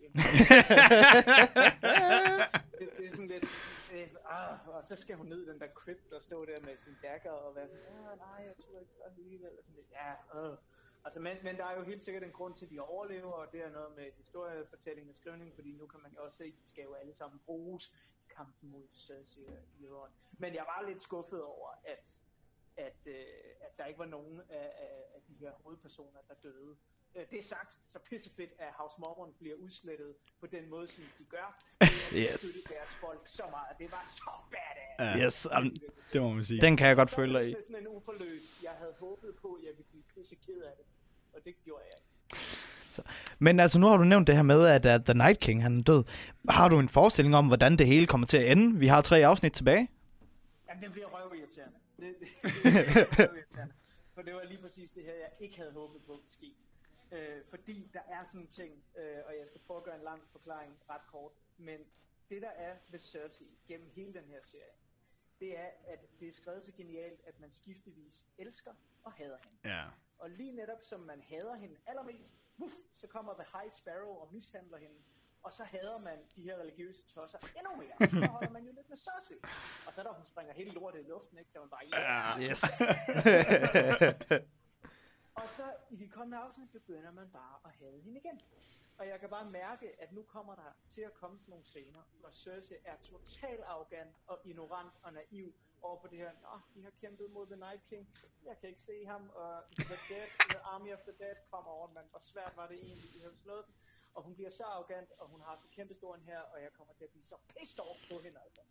[2.80, 3.46] Det, det, er sådan lidt,
[3.94, 6.98] øh, ah, og så skal hun ned den der crypt og stå der med sin
[7.02, 9.52] dagger og være sådan, ah, nej, jeg tror ikke så alligevel.
[9.62, 10.58] Sådan lidt, ja, øh.
[11.06, 13.52] Altså, men, men der er jo helt sikkert en grund til, at de overlever, og
[13.52, 16.54] det er noget med historiefortælling og skrivning, fordi nu kan man jo også se, at
[16.62, 17.94] de skal jo alle sammen bruges
[18.38, 20.10] kampen mod Cersei og Euron.
[20.38, 22.00] Men jeg var lidt skuffet over, at,
[22.78, 23.16] at, øh,
[23.62, 26.76] at der ikke var nogen af, af, af de her hovedpersoner, der døde.
[27.16, 31.04] Øh, Det er sagt, så pissefedt, at House Mormon bliver udslettet på den måde, som
[31.18, 31.62] de gør.
[31.84, 32.12] Yes.
[32.14, 32.64] Yes.
[32.64, 33.78] deres folk så meget.
[33.80, 35.20] Det var så badass.
[35.20, 35.26] Ja.
[35.26, 35.76] Yes, um,
[36.14, 36.62] Det må man sige.
[36.62, 37.50] den kan jeg godt Så følge dig i.
[37.50, 38.44] det er sådan en uforløs.
[38.64, 40.86] Jeg havde håbet på, at jeg ville blive pisse ked af det.
[41.34, 42.40] Og det gjorde jeg ikke.
[43.40, 45.80] Men altså, nu har du nævnt det her med, at, at The Night King han
[45.80, 46.04] er død.
[46.50, 48.80] Har du en forestilling om, hvordan det hele kommer til at ende?
[48.80, 49.90] Vi har tre afsnit tilbage.
[50.70, 51.78] Jamen, det bliver røvirriterende.
[51.98, 52.28] Det, det,
[52.64, 53.74] det bliver røvirriterende.
[54.14, 56.54] For det var lige præcis det her, jeg ikke havde håbet på at ske.
[57.12, 60.04] Øh, fordi der er sådan en ting, øh, og jeg skal prøve at gøre en
[60.04, 61.80] lang forklaring ret kort, men
[62.30, 64.74] det der er ved Cersei gennem hele den her serie,
[65.40, 68.72] det er, at det er skrevet så genialt, at man skiftevis elsker
[69.04, 69.76] og hader hende.
[69.78, 69.84] Ja.
[70.24, 74.34] Og lige netop som man hader hende allermest, uff, så kommer The High Sparrow og
[74.34, 74.96] mishandler hende.
[75.44, 77.94] Og så hader man de her religiøse tosser endnu mere.
[78.00, 79.38] Og så holder man jo lidt med Cersei.
[79.88, 81.52] Og så er der, hun springer helt lortet i luften, ikke?
[81.52, 82.50] Så man bare, ja.
[82.50, 82.64] Yes.
[85.36, 88.42] Og så i de kommende afsnit begynder man bare at hade hende igen.
[88.98, 92.02] Og jeg kan bare mærke, at nu kommer der til at komme sådan nogle scener,
[92.20, 96.32] hvor Cersei er totalt arrogant og ignorant og naiv over for det her.
[96.42, 98.10] Nå, de har kæmpet mod The Night King.
[98.46, 99.30] Jeg kan ikke se ham.
[99.34, 102.78] Og The Dead, The Army of the Dead kommer over, men hvor svært var det
[102.78, 103.74] egentlig, de havde slået dem.
[104.14, 106.74] Og hun bliver så arrogant, og hun har så kæmpe stor en her, og jeg
[106.74, 108.62] kommer til at blive så pissed off på hende, altså.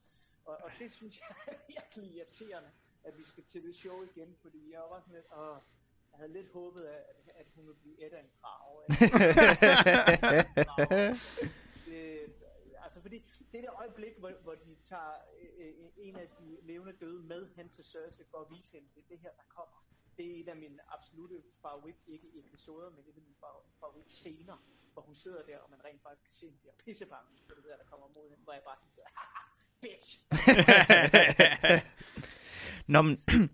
[0.44, 2.70] Og, og det synes jeg er virkelig irriterende,
[3.04, 5.58] at vi skal til det show igen, fordi jeg var sådan lidt, åh,
[6.12, 7.04] jeg havde lidt håbet, at,
[7.34, 8.30] at hun ville blive et af en
[11.86, 12.34] det,
[12.84, 13.18] altså fordi
[13.52, 17.22] det er det øjeblik, hvor, hvor de tager øh, øh, en af de levende døde
[17.22, 19.84] med hen til Cersei for at vise hende, det er det her, der kommer.
[20.16, 24.12] Det er en af mine absolute favorit, ikke episoder, men et af mine favor- favorit
[24.12, 24.56] scener,
[24.92, 27.54] hvor hun sidder der, og man rent faktisk kan se, at hun bliver pissebange for
[27.54, 29.08] det der, der kommer mod hende, hvor jeg bare sådan sidder,
[29.80, 30.20] bitch!
[32.92, 33.24] Nå, men,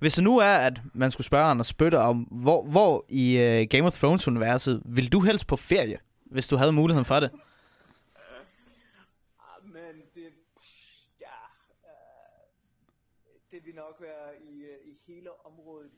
[0.00, 3.68] hvis det nu er, at man skulle spørge Anders Bøtter om, hvor, hvor i uh,
[3.70, 7.30] Game of Thrones-universet vil du helst på ferie, hvis du havde muligheden for det?
[8.14, 8.20] Ah,
[9.38, 10.32] ah men det,
[11.20, 11.38] ja,
[11.82, 11.88] uh,
[13.50, 15.90] det vil nok være i, øh, i hele området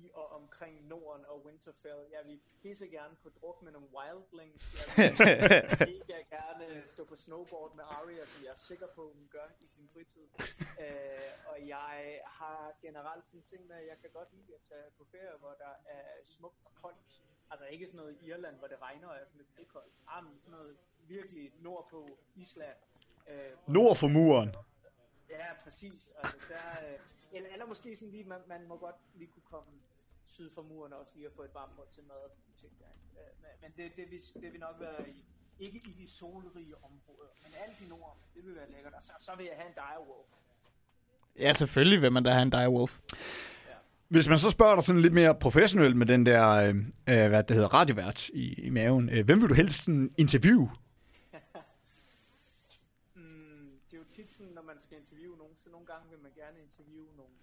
[0.00, 2.00] i og omkring Norden og Winterfell.
[2.16, 4.64] Jeg vil pisse gerne på druk med nogle wildlings.
[4.74, 9.28] Jeg vil mega gerne stå på snowboard med Arya, som jeg er sikker på, hun
[9.30, 10.26] gør i sin fritid.
[10.84, 14.88] Øh, og jeg har generelt sådan ting med, at jeg kan godt lide at tage
[14.98, 17.22] på ferie, hvor der er smukt og koldt.
[17.50, 19.94] Altså ikke sådan noget i Irland, hvor det regner og er sådan lidt koldt.
[20.08, 20.76] Ah, men sådan noget
[21.08, 22.78] virkelig nordpå Island.
[23.28, 24.54] Øh, Nord for muren.
[25.30, 26.10] Ja, præcis.
[26.18, 26.98] Altså, der, øh,
[27.32, 29.72] eller, eller måske sådan lige, man, man må godt lige kunne komme
[30.26, 32.92] syd for muren også lige at få et varmt måltid mad og ting der.
[33.20, 35.24] Øh, men- Men det, det, vil, det vil nok være i,
[35.60, 38.92] ikke i de solrige områder, men alt i nord, det vil være lækkert.
[38.94, 40.28] Og så, så vil jeg have en direwolf.
[41.38, 42.98] Ja, selvfølgelig vil man da have en direwolf.
[44.08, 47.42] Hvis man så spørger dig sådan lidt mere professionelt med den der, øh, øh, hvad
[47.42, 50.70] det hedder, radiovært i, i maven, øh, hvem vil du helst sådan interviewe?
[53.14, 56.18] Mm, det er jo tit sådan, når man skal interviewe nogen, så nogle gange vil
[56.26, 57.34] man gerne interviewe nogle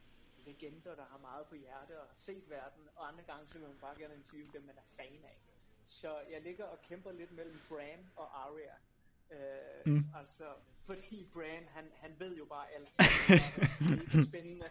[0.47, 3.67] legender, der har meget på hjerte og har set verden, og andre gange så vil
[3.73, 5.37] man bare gerne interviewe dem, man er fan af.
[5.99, 8.75] Så jeg ligger og kæmper lidt mellem Bran og Arya.
[9.35, 10.05] Øh, mm.
[10.19, 10.47] Altså,
[10.87, 12.89] fordi Bran, han, han ved jo bare alt.
[13.89, 14.65] det er spændende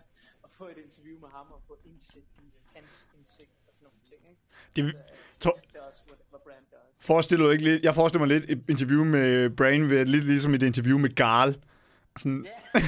[0.44, 4.00] at få et interview med ham og få indsigt i hans indsigt og sådan nogle
[4.10, 4.20] ting.
[4.30, 4.42] Ikke?
[4.76, 5.00] Det, Øh,
[5.40, 6.78] to- det er også, hvad, hvad Bran gør.
[6.96, 10.54] forestiller du ikke lidt, jeg forestiller mig lidt et interview med Brain, ved, lidt ligesom
[10.54, 11.50] et interview med Garl.
[12.18, 12.58] Sådan, Ja,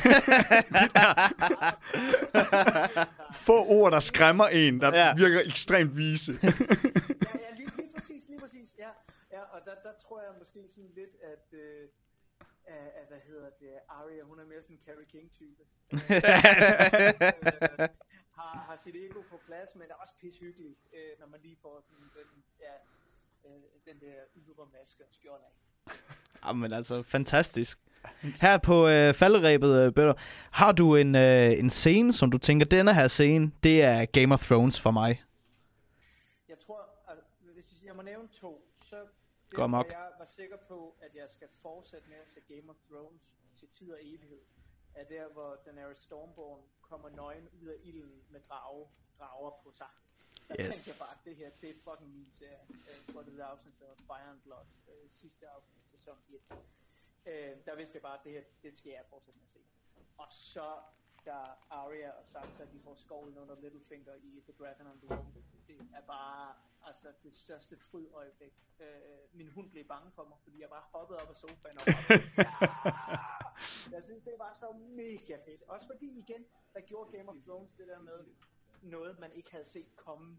[3.46, 5.14] få ord, der skræmmer en, der Ja.
[5.14, 6.32] virker ekstremt vise.
[6.42, 6.48] ja,
[7.44, 8.88] ja lige, lige præcis, lige præcis, ja.
[9.32, 11.88] ja og der, der tror jeg måske sådan lidt, at, øh,
[12.66, 15.62] at, at hvad hedder det, Arya, hun er mere sådan en Carrie King-type.
[15.92, 15.98] øh,
[18.38, 21.80] har, har sit ego på plads, men er også pishyggeligt, øh, når man lige får
[21.88, 22.74] sådan den, ja,
[23.48, 25.54] øh, den der ydre maske og skjold af.
[26.46, 27.78] Jamen altså, fantastisk.
[28.40, 30.14] Her på øh, falderæbet, øh, Bøtter,
[30.50, 34.34] har du en, øh, en scene, som du tænker, denne her scene, det er Game
[34.34, 35.22] of Thrones for mig.
[36.48, 37.24] Jeg tror, altså,
[37.54, 38.96] hvis jeg må nævne to, så
[39.50, 39.70] det, jeg
[40.18, 43.22] var sikker på, at jeg skal fortsætte med at se Game of Thrones
[43.58, 44.42] til tid og evighed,
[44.94, 48.86] er der, hvor Daenerys Stormborn kommer nøgen ud af ilden med drage,
[49.18, 49.92] drager på sig.
[50.48, 50.66] Der Yes.
[50.74, 52.60] tænkte jeg bare, at det her, det er fucking min serie.
[52.68, 56.40] Jeg tror, det er afsnit, der var Fire and Blood, øh, sidste afsnit, sæson 1.
[57.26, 59.60] Øh, der vidste jeg bare, at det her, det skal jeg fortsætte med at se.
[60.18, 60.68] Og så,
[61.26, 61.36] da
[61.70, 65.26] Arya og Sansa, de får skovlen under Littlefinger i The Dragon and the Wolf,
[65.68, 68.52] det er bare, altså, det største fryd øjeblik.
[68.80, 68.86] Øh,
[69.32, 72.18] min hund blev bange for mig, fordi jeg bare hoppede op af sofaen og bare,
[72.68, 75.62] "Ah!" Jeg synes, det var så mega fedt.
[75.68, 78.24] Også fordi, igen, der gjorde Game of Thrones det der med
[78.84, 80.38] noget, man ikke havde set komme.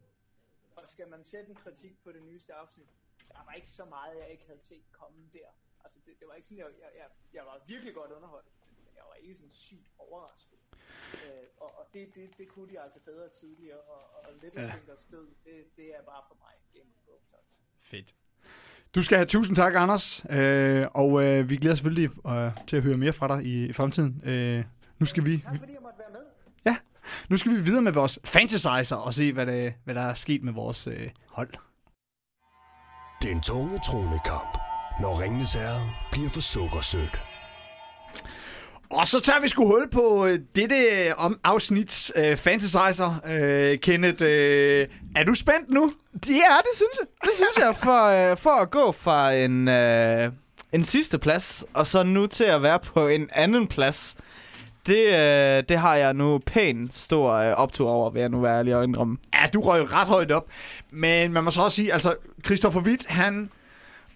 [0.76, 2.88] Og skal man sætte en kritik på det nyeste afsnit,
[3.32, 5.50] der var ikke så meget, jeg ikke havde set komme der.
[5.84, 8.48] Altså, det, det var ikke sådan, jeg, jeg, jeg, jeg var virkelig godt underholdt,
[8.86, 10.60] men jeg var ikke sådan sygt overrasket.
[11.26, 15.28] Øh, og, og det, det, det kunne de altså bedre tidligere, og, og Littlefingers død,
[15.46, 17.34] det, det er bare for mig Game of Thrones.
[17.34, 17.54] Altså.
[17.80, 18.16] Fedt.
[18.96, 20.26] Du skal have tusind tak, Anders.
[20.30, 23.66] Øh, og øh, vi glæder os selvfølgelig øh, til at høre mere fra dig i,
[23.66, 24.22] i fremtiden.
[24.26, 24.66] Øh,
[25.00, 25.85] nu skal vi Tak fordi jeg.
[27.30, 30.44] Nu skal vi videre med vores fantasizer og se, hvad, det, hvad der er sket
[30.44, 31.50] med vores øh, hold.
[33.22, 34.58] Den tunge tronekamp.
[35.02, 37.24] Når Ringenes Herre bliver for sukkersødt.
[38.90, 43.22] Og så tager vi sgu hul på øh, dette øh, om afsnits øh, fantasizer.
[43.28, 45.92] Øh, Kenneth, øh, er du spændt nu?
[46.14, 47.08] Ja, det synes jeg.
[47.24, 50.32] Det synes jeg, for, øh, for at gå fra en, øh,
[50.72, 54.16] en sidste plads, og så nu til at være på en anden plads.
[54.88, 58.58] Det, øh, det har jeg nu pænt stor øh, optur over, vil jeg nu være
[58.58, 59.18] ærlig og indrømme.
[59.34, 60.48] Ja, du røg ret højt op.
[60.92, 62.16] Men man må så også sige, altså,
[62.46, 63.50] Christopher Witt, han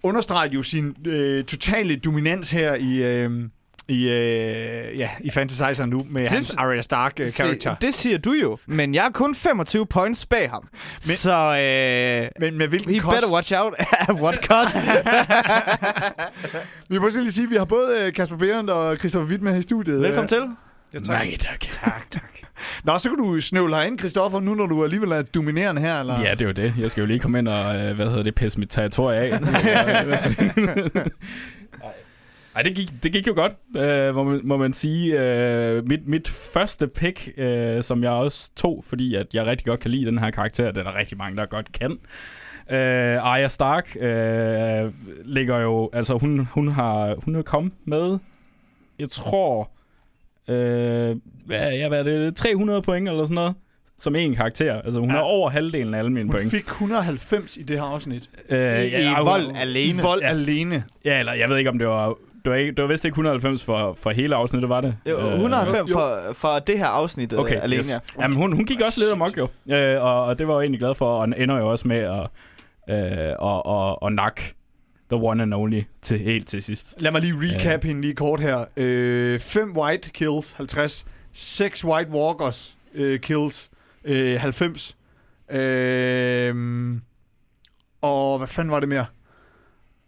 [0.03, 3.03] understreger jo sin øh, totale dominans her i...
[3.03, 3.49] Øh,
[3.89, 7.75] i, øh, ja, i Fantasizer nu med Det- hans Arya Stark øh, character.
[7.81, 10.67] Se, det siger du jo, men jeg er kun 25 points bag ham.
[10.71, 13.15] Men, så øh, Men med hvilken he kost?
[13.15, 13.73] better watch out
[14.09, 14.75] at what cost.
[16.89, 19.51] Vi må lige sige, at vi har både øh, Kasper Berendt og Christopher Witt med
[19.51, 20.01] her i studiet.
[20.01, 20.41] Velkommen til.
[20.93, 21.07] Ja, tak.
[21.07, 21.59] Nej, tak.
[21.59, 22.23] tak, tak.
[22.83, 26.21] Nå, så kan du snøvle ind, Christoffer, nu når du alligevel er dominerende her, eller?
[26.21, 26.73] Ja, det er jo det.
[26.79, 29.39] Jeg skal jo lige komme ind og, øh, hvad hedder det, pisse mit territorie af.
[32.59, 35.19] Ej, det gik, det gik jo godt, øh, må, man, må man sige.
[35.19, 39.79] Øh, mit, mit første pick, øh, som jeg også tog, fordi at jeg rigtig godt
[39.79, 41.91] kan lide den her karakter, det er der rigtig mange, der godt kan.
[42.71, 44.91] Øh, Arya Stark øh,
[45.25, 48.17] ligger jo, altså hun, hun har hun er kommet med,
[48.99, 49.71] jeg tror,
[50.47, 53.53] øh, hvad, ja, hvad er det, 300 point eller sådan noget,
[53.97, 54.81] som en karakter.
[54.81, 55.15] Altså hun Ja.
[55.15, 55.21] ja.
[55.21, 56.51] er over halvdelen af alle mine Hun point.
[56.51, 58.29] fik 190 i det her afsnit.
[58.49, 60.01] Øh, I, i hun- vold I alene.
[60.01, 60.27] vold Ja.
[60.27, 60.83] alene.
[61.05, 62.15] Ja, eller jeg ved ikke, om det var...
[62.45, 64.95] Det var, ikke, det var vist ikke 190 for, for hele afsnittet, var det?
[65.09, 65.93] Jo, Øh, 190 jo.
[65.95, 67.77] for, for det her afsnit okay, Okay, alene.
[67.79, 67.89] yes.
[67.89, 68.21] Ja.
[68.23, 69.47] Jamen, hun, hun gik også lidt amok, jo.
[69.75, 72.27] Øh, og, og det var jeg egentlig glad for, og ender jo også med at,
[73.29, 74.41] øh, og, og, og nakke
[75.11, 76.95] the one and only til, helt til sidst.
[77.01, 79.37] Lad mig lige recap hende lige kort her.
[79.39, 81.05] 5 white kills, 50.
[81.33, 83.69] 6 white walkers øh, kills,
[84.05, 84.95] øh, 90.
[85.51, 86.95] Øh,
[88.01, 89.05] og hvad fanden var det mere?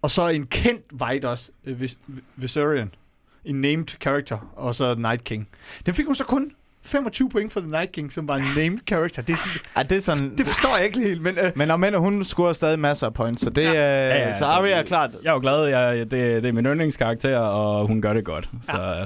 [0.01, 1.97] Og så en kendt white også, øh, Vis-
[2.35, 2.93] Viserion.
[3.45, 5.47] En named character, og så Night King.
[5.85, 6.51] Den fik hun så kun
[6.83, 9.21] 25 point for The Night King, som var en named character.
[9.21, 10.37] Det, er sådan, Ej, det er sådan...
[10.37, 11.37] det forstår jeg ikke helt, men...
[11.37, 13.71] Øh, Men om end hun scorer stadig masser af points, så det ja.
[13.73, 15.11] Ja, ja, ja, så Arya er klart.
[15.23, 16.11] Jeg er jo glad, jeg, det,
[16.43, 18.49] det er min yndlingskarakter, og hun gør det godt.
[18.61, 19.05] Så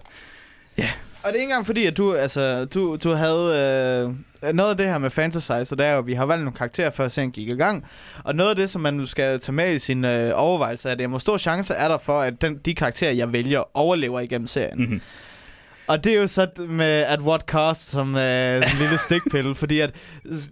[0.77, 0.89] ja.
[1.25, 4.77] Og det er ikke engang fordi, at du, altså, du, du havde øh, noget af
[4.77, 7.07] det her med fantasy, så det er jo, at vi har valgt nogle karakterer, før
[7.07, 7.85] serien gik i gang.
[8.23, 10.93] Og noget af det, som man nu skal tage med i sin øh, overvejelse, er,
[10.93, 14.47] at hvor stor chance er der for, at den, de karakterer, jeg vælger, overlever igennem
[14.47, 14.79] serien.
[14.79, 15.01] Mm-hmm.
[15.87, 19.79] Og det er jo så med at what cost som øh, en lille stikpille, fordi
[19.79, 19.95] at,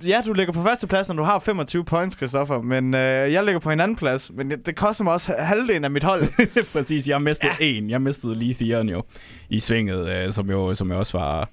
[0.07, 3.43] ja, du ligger på første plads, når du har 25 points, Christoffer, men øh, jeg
[3.43, 6.23] ligger på en anden plads, men det koster mig også halvdelen af mit hold.
[6.73, 7.65] Præcis, jeg mistede ja.
[7.65, 7.89] en.
[7.89, 9.03] Jeg mistede lige Theon jo
[9.49, 11.49] i svinget, øh, som, jo, som jo også var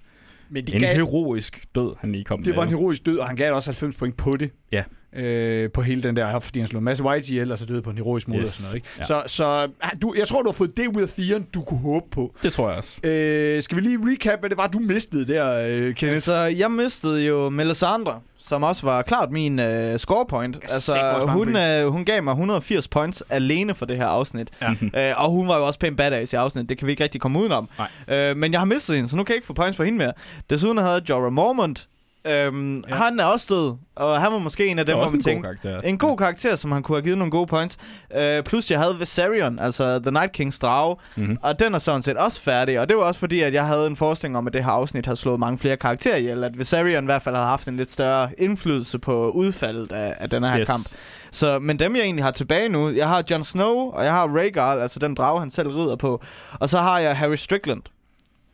[0.51, 2.79] men en heroisk død, han lige kom Det var en med.
[2.79, 4.51] heroisk død, og han gav også 90 point på det.
[4.73, 4.85] Ja.
[5.17, 7.83] Øh, på hele den der, fordi han slog en masse white ihjel, og så døde
[7.83, 8.49] på en heroisk måde Yes.
[8.49, 8.77] og sådan noget.
[8.77, 8.89] Ikke?
[8.99, 9.05] Ja.
[9.05, 9.69] Så, så
[10.03, 12.35] du, jeg tror, du har fået det ud af Theon, du kunne håbe på.
[12.43, 12.97] Det tror jeg også.
[13.05, 16.15] Øh, skal vi lige recap, hvad det var, du mistede der, øh, Kenneth?
[16.15, 20.57] Altså, jeg mistede jo Melisandre, som også var klart min øh, scorepoint.
[20.63, 24.49] Altså, hun, øh, hun gav mig 180 points alene for det her afsnit.
[24.63, 24.75] Ja.
[25.11, 27.21] Øh, og hun var jo også pænt badass i afsnit, det kan vi ikke rigtig
[27.21, 27.69] komme udenom.
[28.09, 28.19] Nej.
[28.31, 29.99] Øh, men jeg har mistet hende, så nu kan jeg ikke få points for hende
[29.99, 30.13] mere.
[30.51, 31.87] Desuden havde Jorah Mormont.
[32.25, 32.95] Øhm, Ja.
[32.95, 35.23] Han er også død, og han var måske en af dem, hvor man en god
[35.25, 35.81] tænkte, karakter.
[35.81, 37.77] en god karakter, som han kunne have givet nogle gode points.
[38.17, 41.39] Øh, plus jeg havde Viserion, altså The Night King's drage, Mm-hmm.
[41.43, 42.81] og den er sådan set også færdig.
[42.81, 45.07] Og det var også fordi, at jeg havde en forestilling om, at det her afsnit
[45.07, 46.45] havde slået mange flere karakterer ihjel.
[46.45, 50.31] At Viserion i hvert fald havde haft en lidt større indflydelse på udfaldet af, af
[50.31, 50.69] den her Yes.
[50.69, 50.85] kamp.
[51.33, 54.37] Så, men dem, jeg egentlig har tilbage nu, jeg har Jon Snow, og jeg har
[54.37, 56.23] Rhaegar, altså den drage, han selv rider på.
[56.53, 57.83] Og så har jeg Harry Strickland.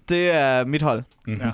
[0.09, 1.03] det er mit hold.
[1.27, 1.43] Mm-hmm.
[1.43, 1.51] Ja.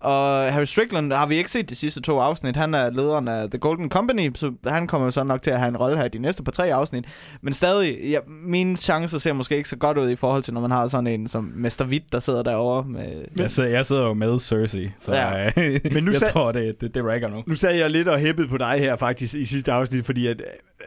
[0.00, 2.56] Og Harry Strickland har vi ikke set de sidste to afsnit.
[2.56, 5.58] Han er lederen af The Golden Company, så han kommer jo så nok til at
[5.58, 7.04] have en rolle her i de næste par tre afsnit.
[7.42, 10.60] Men stadig, ja, mine chancer ser måske ikke så godt ud i forhold til, når
[10.60, 13.24] man har sådan en som Mester Witt, der sidder derovre med...
[13.36, 15.42] Jeg, sidder, jeg sidder jo med Cersei, så Ja.
[15.42, 15.50] ja.
[15.92, 17.42] Men nu jeg sag- tror, det, det, det rækker nu.
[17.46, 20.40] Nu sad jeg lidt og hæppede på dig her faktisk i sidste afsnit, fordi at,
[20.40, 20.46] øh,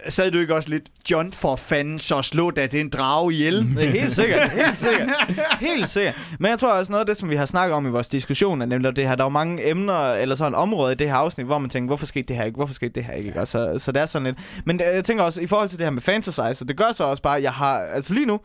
[0.10, 3.76] sad du ikke også lidt, John for fanden, så slå da den drage ihjel.
[3.78, 5.10] Det helt sikkert, helt sikkert.
[5.60, 6.16] Helt sikkert.
[6.40, 8.62] Men jeg tror også noget af det, som vi har snakket om i vores diskussion,
[8.62, 11.16] er nemlig det her, der er jo mange emner eller sådan områder i det her
[11.16, 13.40] afsnit, hvor man tænker, hvorfor skete det her ikke, hvorfor skete det her ikke?
[13.40, 14.38] Og så, så det er sådan lidt.
[14.66, 17.04] Men øh, jeg tænker også, i forhold til det her med fantasize, det gør så
[17.04, 18.40] også bare, at jeg har, altså lige nu,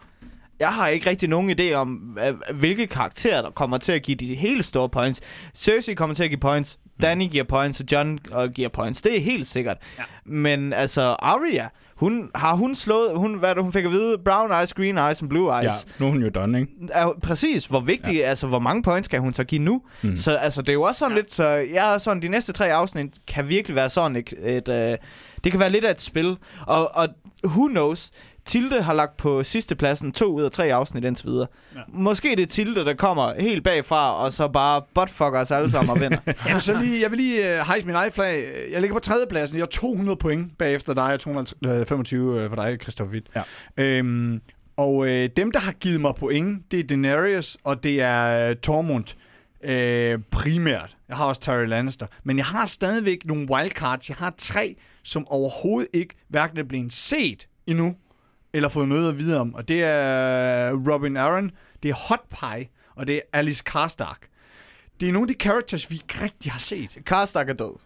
[0.60, 2.18] jeg har ikke rigtig nogen idé om,
[2.54, 5.20] hvilke karakterer, der kommer til at give de helt store points.
[5.54, 9.02] Cersei kommer til at give points, Danny giver points, og John øh, giver points.
[9.02, 9.76] Det er helt sikkert.
[9.98, 10.02] Ja.
[10.24, 14.52] Men altså, Arya, hun, har hun slået, hun, hvad det, hun fik at vide, brown
[14.52, 15.64] eyes, green eyes og blue eyes.
[15.64, 16.72] Ja, nu er hun jo done, ikke?
[16.92, 18.22] Er, præcis, hvor vigtigt, ja.
[18.22, 19.82] altså hvor mange points kan hun så give nu?
[20.02, 20.08] Mm.
[20.08, 20.16] Mm.
[20.16, 21.20] Så altså, det er jo også sådan ja.
[21.20, 24.68] lidt, så jeg er sådan, de næste tre afsnit kan virkelig være sådan et, et
[24.68, 24.98] øh,
[25.44, 26.36] det kan være lidt af et spil,
[26.66, 27.08] og, og
[27.46, 28.10] who knows,
[28.46, 31.46] Tilde har lagt på sidste pladsen to ud af tre afsnit indtil videre.
[31.74, 31.80] Ja.
[31.88, 35.90] Måske det er Tilde, der kommer helt bagfra, og så bare buttfucker os alle sammen
[35.90, 36.18] og vinder.
[36.46, 38.44] Jeg vil, så lige, jeg vil lige uh, hejse min egen flag.
[38.70, 39.58] Jeg ligger på tredjepladsen.
[39.58, 43.26] Jeg har 200 point bagefter dig, og 225 øh, for dig, Christoph Witt.
[43.36, 43.42] Ja.
[43.76, 44.40] Øhm,
[44.76, 48.56] og øh, dem, der har givet mig point, det er Daenerys, og det er øh,
[48.56, 49.04] Tormund.
[49.64, 50.96] Øh, primært.
[51.08, 52.06] Jeg har også Tyrion Lannister.
[52.24, 54.08] Men jeg har stadigvæk nogle wildcards.
[54.08, 57.94] Jeg har tre, som overhovedet ikke hverken er blevet set endnu,
[58.54, 59.54] eller fået noget at vide om.
[59.54, 61.50] Og det er Robin Aaron,
[61.82, 64.28] det er Hot Pie, og det er Alice Karstark.
[65.00, 66.98] Det er nogle af de characters, vi ikke rigtig har set.
[67.06, 67.76] Karstark er død.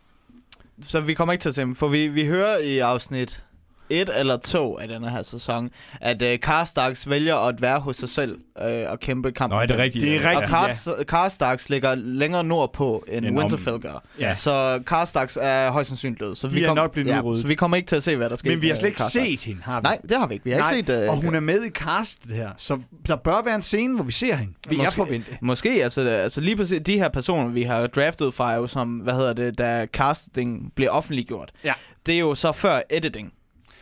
[0.83, 3.45] Så vi kommer ikke til at se dem, for vi, vi hører i afsnit
[3.91, 5.70] et eller to af denne her sæson,
[6.01, 9.57] at uh, Karstaks vælger at være hos sig selv uh, og kæmpe kampen.
[9.57, 10.03] Nå, er det rigtigt?
[10.05, 10.30] Det er Ja.
[10.30, 10.53] rigtigt.
[10.53, 10.59] Og
[10.99, 14.03] Kars- Karstaks ligger længere nordpå, end End om- Winterfell gør.
[14.20, 14.34] Ja.
[14.34, 16.36] Så Karstaks er højst sandsynligt død.
[16.36, 17.41] Så De vi er kom- nok blevet udryddet.
[17.43, 18.51] Så vi kommer ikke til at se, hvad der sker.
[18.51, 19.82] Men vi har slet ikke set hende, har vi?
[19.82, 20.45] Nej, det har vi ikke.
[20.45, 21.05] Vi har Nej, ikke set...
[21.05, 24.05] Uh, og hun er med i castet her, så der bør være en scene, hvor
[24.05, 24.53] vi ser hende.
[24.68, 24.97] Vi er Måske.
[24.97, 25.36] forventet.
[25.43, 28.89] Måske, altså, altså lige præcis de her personer, vi har draftet fra, er jo som,
[28.97, 31.51] hvad hedder det, da casting bliver offentliggjort.
[31.64, 31.72] Ja.
[32.07, 33.32] Det er jo så før editing.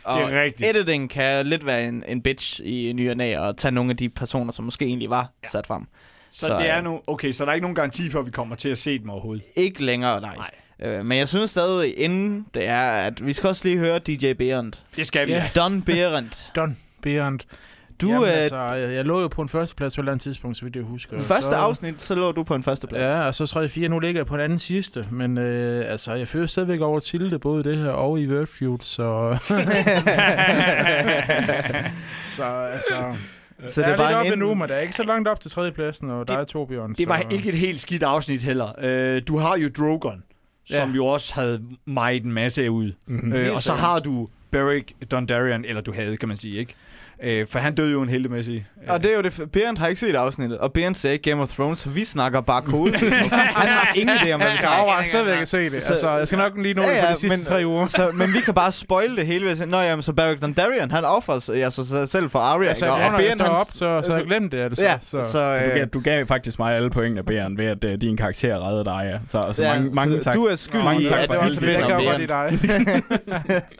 [0.07, 0.69] Og Det er rigtigt.
[0.75, 3.97] editing kan lidt være en, en bitch i ny og næ, og tage nogle af
[3.97, 5.49] de personer, som måske egentlig var ja.
[5.49, 5.83] sat frem.
[6.31, 8.31] Så, Så, det er nu, okay, så der er ikke nogen garanti for, at vi
[8.31, 9.43] kommer til at se dem overhovedet.
[9.55, 10.35] Ikke længere, nej.
[10.35, 10.51] nej.
[10.91, 14.33] Øh, men jeg synes stadig, inden det er, at vi skal også lige høre DJ
[14.33, 14.83] Berendt.
[14.95, 15.31] Det skal vi.
[15.31, 15.55] Yeah.
[15.55, 16.51] Don Berendt.
[16.55, 17.39] Don Berend.
[18.01, 20.57] Du, Jamen, øh, altså, jeg, lå jo på en førsteplads på et eller andet tidspunkt,
[20.57, 21.19] så vidt jeg husker.
[21.19, 23.01] første så, afsnit, så lå du på en første plads.
[23.01, 23.69] Ja, og så 3.
[23.69, 23.89] 4.
[23.89, 25.07] Nu ligger jeg på en anden sidste.
[25.11, 29.37] Men øh, altså, jeg fører stadigvæk over Tilde, både det her og i Wordfeud, så...
[32.27, 33.15] så altså...
[33.69, 35.27] Så det er, bare lidt en op ind- endnu, men der er ikke så langt
[35.27, 36.93] op til tredjepladsen, og der er Torbjørn.
[36.93, 37.35] Det var så...
[37.35, 38.67] ikke et helt skidt afsnit heller.
[38.81, 40.23] Øh, du har jo Drogon,
[40.65, 40.95] som Ja.
[40.95, 42.91] jo også havde meget en masse ud.
[43.07, 43.33] Mm-hmm.
[43.33, 46.75] Øh, og så har du Beric Dondarrion, eller du havde, kan man sige, ikke?
[47.23, 48.31] Øh, for han døde jo en heldig
[48.87, 51.49] Og det er jo det, Berend har ikke set afsnittet, og Berend ikke Game of
[51.49, 52.97] Thrones, så vi snakker bare kode.
[52.97, 55.83] han har ingen idé om, hvad vi Jeg snakker overvejer stadigvæk at se det.
[55.83, 57.85] Så- Altså, jeg skal nok lige nå det på de sidste men, tre uger.
[57.85, 61.05] Så, men vi kan bare spoil det hele sige, Nå jamen, så Beric Dondarrion, han
[61.05, 62.67] offrer sig altså, sig selv for Arya.
[62.67, 62.95] Altså, ikke?
[62.97, 64.57] ja, når jeg Berend, står han- op, så, så jeg glemt det.
[64.59, 66.89] Altså, Ja, så, så, så, så, Så du, øh, gav, du gav faktisk mig alle
[66.89, 69.01] pointene, Bæren, ved at uh, din karakter reddede dig.
[69.13, 69.17] Ja.
[69.27, 70.33] Så, så ja, mange, mange så tak.
[70.33, 71.89] Du er skyldig Mange i, tak at for det var vi så hele lidt, jeg
[71.89, 73.47] kan godt lide Berend.
[73.47, 73.63] dig.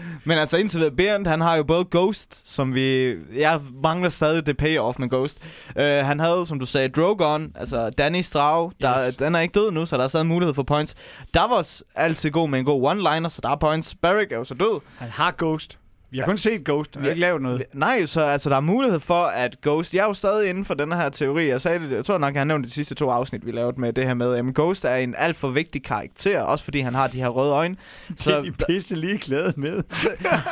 [0.24, 3.14] Men altså indtil videre, Berend, han har jo både Ghost, som vi...
[3.34, 5.38] Jeg mangler stadig det payoff med Ghost.
[5.76, 8.72] Uh, han havde, som du sagde, Drogon, altså Danny Strau.
[8.80, 9.16] Der, Yes.
[9.16, 10.94] Den er ikke død nu, så der er stadig mulighed for points.
[11.34, 13.94] Davos er altid god med en god one-liner, så der er points.
[14.02, 14.80] Beric er jo så død.
[14.98, 15.78] Han har Ghost.
[16.10, 16.96] Vi har kun set Ghost.
[16.96, 17.62] Vi har ikke lavet noget.
[17.72, 19.94] Nej, så altså, der er mulighed for, at Ghost...
[19.94, 21.48] Jeg er jo stadig inden for den her teori.
[21.48, 23.80] Jeg sagde det, jeg tror nok, jeg har nævnt de sidste to afsnit, vi lavede
[23.80, 26.94] med det her med, at Ghost er en alt for vigtig karakter, også fordi han
[26.94, 27.76] har de her røde øjne.
[28.16, 29.82] Så det er de pisse lige glade med.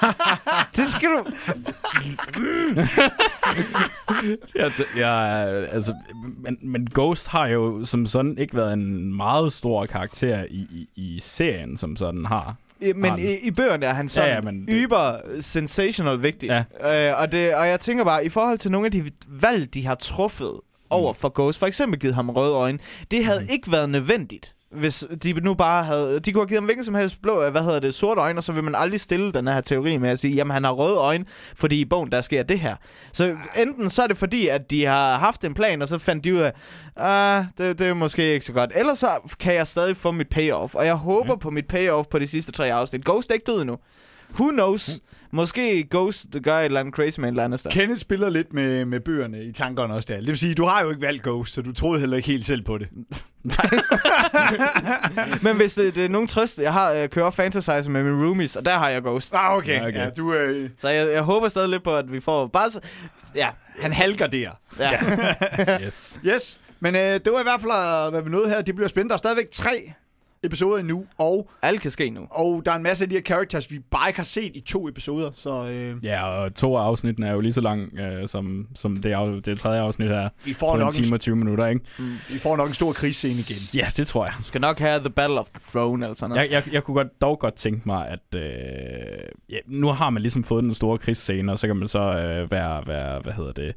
[0.76, 1.24] det skal du...
[4.56, 5.10] Ja, ja,
[5.64, 5.94] altså,
[6.38, 10.88] men, men Ghost har jo som sådan ikke været en meget stor karakter i, i,
[10.96, 12.56] i serien, som sådan har.
[12.96, 16.64] Men i, i bøgerne er han sådan Ja, ja, men det- yber sensational vigtig.
[16.84, 17.10] Ja.
[17.12, 19.86] Øh, og, det, og jeg tænker bare, i forhold til nogle af de valg, de
[19.86, 20.52] har truffet
[20.90, 22.78] over for Ghost, for eksempel givet ham røde øjne,
[23.10, 24.54] det havde ikke været nødvendigt.
[24.72, 26.20] Hvis de nu bare havde...
[26.20, 28.44] De kunne have givet ham hvilken som helst blå, hvad hedder det, sorte øjne, og
[28.44, 30.96] så vil man aldrig stille den her teori med at sige, jamen han har røde
[30.96, 32.76] øjne, fordi i bogen der sker det her.
[33.12, 36.24] Så enten så er det fordi, at de har haft en plan, og så fandt
[36.24, 36.52] de ud af,
[36.96, 38.72] ah, det, det er måske ikke så godt.
[38.74, 39.08] Ellers så
[39.40, 42.52] kan jeg stadig få mit payoff, og jeg håber på mit payoff på de sidste
[42.52, 43.04] tre afsnit.
[43.04, 43.76] Ghost er ikke død endnu.
[44.34, 44.90] Who knows?
[45.34, 47.70] Måske Ghost the guy et eller andet crazy man Lannister.
[47.70, 50.18] Kenneth spiller lidt med, med bøgerne i tankerne også der.
[50.20, 52.46] Det vil sige, du har jo ikke valgt Ghost, så du troede heller ikke helt
[52.46, 52.88] selv på det.
[55.44, 58.56] Men hvis det, det er nogen trøst, jeg har jeg kører fantasize med mine roomies,
[58.56, 59.34] og der har jeg Ghost.
[59.34, 59.80] Ah, okay.
[59.80, 59.98] Ja, okay.
[59.98, 62.70] Ja, du, øh, Så jeg, jeg håber stadig lidt på, at vi får bare...
[62.70, 62.80] Så,
[63.34, 63.48] ja,
[63.80, 64.50] han halker der.
[64.78, 64.90] ja.
[65.86, 66.18] Yes.
[66.26, 68.62] Yes, men øh, det var i hvert fald, øh, hvad vi nåede her.
[68.62, 69.08] Det bliver spændende.
[69.08, 69.92] Der er stadigvæk tre
[70.44, 72.26] episoder endnu, og, Alt kan ske nu.
[72.30, 74.60] og der er en masse af de her characters, vi bare ikke har set i
[74.60, 75.30] to episoder.
[75.34, 78.96] Så øh, Ja, og to af afsnittene er jo lige så lang, øh, som, som
[78.96, 80.28] det, af, det tredje afsnit her.
[80.44, 81.80] vi, På får en nok en, time og 20 minutter, ikke?
[82.32, 83.80] vi får nok en stor krigsscene igen.
[83.84, 84.34] Ja, det tror jeg.
[84.38, 86.50] Du skal nok have The Battle of the Throne eller sådan noget.
[86.50, 88.42] Jeg, jeg, jeg kunne godt, dog godt tænke mig, at øh,
[89.50, 92.50] ja, nu har man ligesom fået den store krigsscene, og så kan man så øh,
[92.50, 93.74] være, være, hvad hedder det,